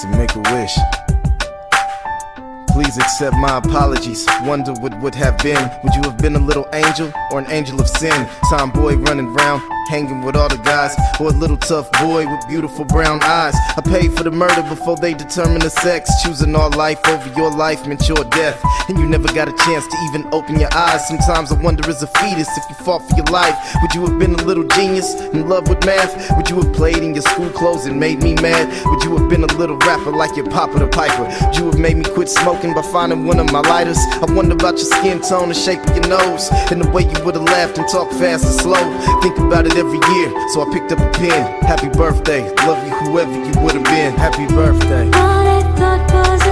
So 0.03 0.09
make 0.09 0.35
a 0.35 0.39
wish. 0.53 1.02
Please 2.83 2.97
accept 2.97 3.37
my 3.37 3.59
apologies. 3.59 4.27
Wonder 4.41 4.73
what 4.73 4.99
would 4.99 5.15
have 5.15 5.37
been. 5.37 5.71
Would 5.83 5.95
you 5.95 6.01
have 6.01 6.17
been 6.17 6.35
a 6.35 6.39
little 6.39 6.67
angel 6.73 7.13
or 7.31 7.39
an 7.39 7.49
angel 7.49 7.79
of 7.79 7.87
sin? 7.87 8.27
Tomboy 8.49 8.95
running 8.95 9.33
round 9.33 9.61
hanging 9.87 10.21
with 10.21 10.35
all 10.35 10.49
the 10.49 10.57
guys, 10.57 10.95
or 11.19 11.27
a 11.27 11.31
little 11.31 11.57
tough 11.57 11.91
boy 11.93 12.25
with 12.25 12.47
beautiful 12.47 12.85
brown 12.85 13.21
eyes. 13.23 13.55
I 13.77 13.81
paid 13.81 14.13
for 14.13 14.23
the 14.23 14.31
murder 14.31 14.63
before 14.63 14.97
they 14.97 15.13
determined 15.13 15.61
the 15.61 15.69
sex. 15.69 16.09
Choosing 16.23 16.55
all 16.55 16.71
life 16.71 16.99
over 17.07 17.27
your 17.37 17.51
life 17.51 17.85
meant 17.87 18.07
your 18.07 18.23
death, 18.25 18.59
and 18.89 18.97
you 18.97 19.05
never 19.05 19.27
got 19.33 19.47
a 19.47 19.53
chance 19.65 19.87
to 19.87 19.97
even 20.09 20.27
open 20.33 20.59
your 20.59 20.73
eyes. 20.73 21.07
Sometimes 21.07 21.51
I 21.51 21.61
wonder, 21.61 21.87
as 21.89 22.03
a 22.03 22.07
fetus, 22.07 22.49
if 22.57 22.63
you 22.69 22.75
fought 22.75 23.07
for 23.07 23.15
your 23.15 23.25
life, 23.25 23.55
would 23.81 23.93
you 23.93 24.05
have 24.05 24.17
been 24.19 24.33
a 24.33 24.43
little 24.43 24.63
genius 24.75 25.13
in 25.33 25.47
love 25.47 25.67
with 25.67 25.85
math? 25.85 26.13
Would 26.37 26.49
you 26.49 26.61
have 26.61 26.73
played 26.73 26.97
in 26.97 27.13
your 27.13 27.23
school 27.23 27.49
clothes 27.49 27.85
and 27.85 27.99
made 27.99 28.21
me 28.23 28.35
mad? 28.35 28.67
Would 28.85 29.03
you 29.03 29.17
have 29.17 29.29
been 29.29 29.43
a 29.43 29.53
little 29.57 29.77
rapper 29.77 30.11
like 30.11 30.35
your 30.35 30.49
Papa 30.49 30.79
the 30.79 30.87
Piper? 30.87 31.23
Would 31.47 31.57
you 31.57 31.65
have 31.65 31.79
made 31.79 31.97
me 31.97 32.05
quit 32.05 32.29
smoking 32.29 32.71
by 32.73 32.81
finding 32.81 33.25
one 33.25 33.39
of 33.39 33.51
my 33.51 33.61
lighters? 33.61 33.97
I 34.21 34.25
wonder 34.33 34.53
about 34.53 34.77
your 34.77 34.85
skin 34.85 35.21
tone 35.21 35.49
and 35.49 35.57
shape 35.57 35.79
of 35.87 35.95
your 35.95 36.07
nose, 36.07 36.49
and 36.71 36.81
the 36.83 36.89
way 36.91 37.03
you 37.03 37.23
would 37.25 37.35
have 37.35 37.43
laughed 37.43 37.77
and 37.77 37.87
talked 37.87 38.13
fast 38.13 38.45
and 38.45 38.53
slow. 38.53 38.83
Think 39.21 39.37
about 39.37 39.65
it 39.65 39.75
every 39.75 39.99
year, 40.13 40.29
so 40.49 40.61
I 40.61 40.73
picked 40.73 40.91
up 40.91 40.99
a 40.99 41.09
pen. 41.17 41.63
Happy 41.63 41.89
birthday, 41.89 42.49
love 42.67 42.81
you 42.85 42.93
whoever 43.05 43.31
you 43.31 43.53
would 43.61 43.75
have 43.75 43.85
been. 43.85 44.13
Happy 44.13 44.45
birthday. 44.47 45.09
I 45.13 45.61
thought 45.77 46.11
was 46.13 46.42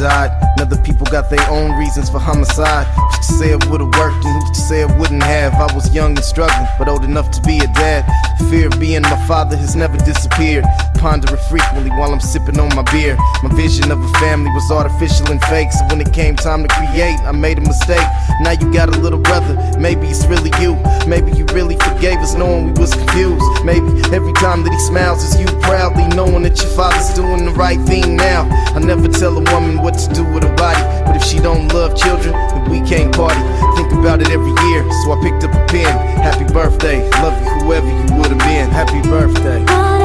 died. 0.00 0.32
Another 0.56 0.70
Other 0.70 0.82
people 0.82 1.06
got 1.06 1.28
their 1.28 1.44
own 1.50 1.76
reasons 1.78 2.08
for 2.08 2.18
homicide. 2.18 2.86
Who's 2.86 3.26
to 3.26 3.32
say 3.34 3.50
it 3.50 3.66
would've 3.68 3.92
worked 3.98 4.24
and 4.24 4.40
who's 4.40 4.56
to 4.56 4.64
say 4.68 4.80
it 4.82 4.90
wouldn't 4.98 5.22
have? 5.22 5.52
I 5.54 5.74
was 5.74 5.92
young 5.92 6.16
and 6.16 6.24
struggling, 6.24 6.68
but 6.78 6.88
old 6.88 7.04
enough 7.04 7.30
to 7.32 7.42
be 7.42 7.58
a 7.58 7.66
dad. 7.74 8.06
Fear 8.48 8.68
of 8.68 8.78
being 8.80 9.02
my 9.02 9.26
father 9.26 9.56
has 9.56 9.74
never 9.76 9.96
disappeared. 9.98 10.64
Ponder 11.00 11.32
it 11.32 11.40
frequently 11.48 11.88
while 11.96 12.12
I'm 12.12 12.20
sipping 12.20 12.60
on 12.60 12.68
my 12.76 12.82
beer. 12.92 13.16
My 13.42 13.48
vision 13.54 13.90
of 13.90 14.04
a 14.04 14.08
family 14.20 14.50
was 14.50 14.70
artificial 14.70 15.30
and 15.30 15.40
fake, 15.44 15.72
so 15.72 15.82
when 15.86 15.98
it 16.02 16.12
came 16.12 16.36
time 16.36 16.62
to 16.62 16.68
create, 16.68 17.18
I 17.24 17.32
made 17.32 17.56
a 17.56 17.62
mistake. 17.62 18.06
Now 18.42 18.50
you 18.50 18.70
got 18.70 18.94
a 18.94 18.98
little 19.00 19.18
brother, 19.18 19.56
maybe 19.78 20.08
it's 20.08 20.26
really 20.26 20.52
you. 20.60 20.76
Maybe 21.08 21.32
you 21.32 21.46
really 21.56 21.76
forgave 21.76 22.18
us 22.18 22.34
knowing 22.34 22.66
we 22.66 22.72
was 22.78 22.92
confused. 22.92 23.64
Maybe 23.64 23.88
every 24.12 24.34
time 24.34 24.62
that 24.64 24.72
he 24.74 24.78
smiles 24.78 25.24
is 25.24 25.40
you 25.40 25.46
proudly 25.60 26.06
knowing 26.14 26.42
that 26.42 26.60
your 26.60 26.70
father's 26.76 27.08
doing 27.16 27.46
the 27.46 27.52
right 27.52 27.80
thing 27.88 28.14
now. 28.14 28.46
I 28.76 28.78
never 28.80 29.08
tell 29.08 29.32
a 29.38 29.44
woman 29.54 29.80
what 29.80 29.96
to 30.04 30.12
do 30.12 30.22
with 30.34 30.42
her 30.42 30.54
body, 30.54 30.84
but 31.06 31.16
if 31.16 31.24
she 31.24 31.38
don't 31.38 31.68
love 31.72 31.96
children, 31.96 32.34
then 32.52 32.68
we 32.68 32.86
can't 32.86 33.14
party. 33.16 33.40
Think 33.74 33.90
about 33.92 34.20
it 34.20 34.28
every 34.28 34.52
year, 34.68 34.84
so 35.00 35.12
I 35.12 35.18
picked 35.24 35.44
up 35.44 35.54
a 35.54 35.64
pen. 35.64 35.88
Happy 36.20 36.44
birthday, 36.52 37.08
love 37.24 37.40
you 37.40 37.48
whoever 37.64 37.88
you 37.88 38.20
would 38.20 38.28
have 38.28 38.44
been. 38.44 38.68
Happy 38.68 39.00
birthday. 39.08 39.99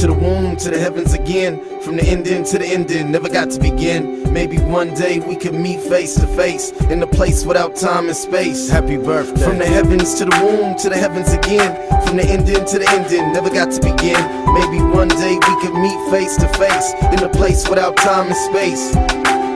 To 0.00 0.06
the 0.06 0.14
womb 0.14 0.56
to 0.56 0.70
the 0.70 0.78
heavens 0.78 1.12
again. 1.12 1.60
From 1.82 1.96
the 1.96 2.02
ending 2.04 2.42
to 2.44 2.58
the 2.58 2.64
ending, 2.64 3.10
never 3.10 3.28
got 3.28 3.50
to 3.50 3.60
begin. 3.60 4.32
Maybe 4.32 4.56
one 4.56 4.94
day 4.94 5.18
we 5.18 5.36
could 5.36 5.52
meet 5.52 5.79
face 5.90 6.14
to 6.14 6.26
face 6.36 6.70
in 6.88 7.02
a 7.02 7.06
place 7.06 7.44
without 7.44 7.74
time 7.74 8.06
and 8.06 8.16
space. 8.16 8.70
Happy 8.70 8.96
birthday. 8.96 9.42
From 9.42 9.58
the 9.58 9.66
heavens 9.66 10.14
to 10.14 10.24
the 10.24 10.38
womb 10.40 10.78
to 10.78 10.88
the 10.88 10.96
heavens 10.96 11.32
again. 11.32 11.74
From 12.06 12.16
the 12.16 12.22
ending 12.22 12.64
to 12.64 12.78
the 12.78 12.88
ending, 12.90 13.32
never 13.32 13.50
got 13.50 13.72
to 13.72 13.80
begin. 13.80 14.22
Maybe 14.54 14.80
one 14.80 15.08
day 15.08 15.34
we 15.34 15.60
could 15.60 15.74
meet 15.74 15.98
face 16.12 16.36
to 16.36 16.48
face 16.54 16.94
in 17.12 17.24
a 17.24 17.28
place 17.28 17.68
without 17.68 17.96
time 17.96 18.28
and 18.28 18.36
space. 18.36 18.94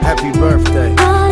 Happy 0.03 0.37
birthday. 0.37 1.24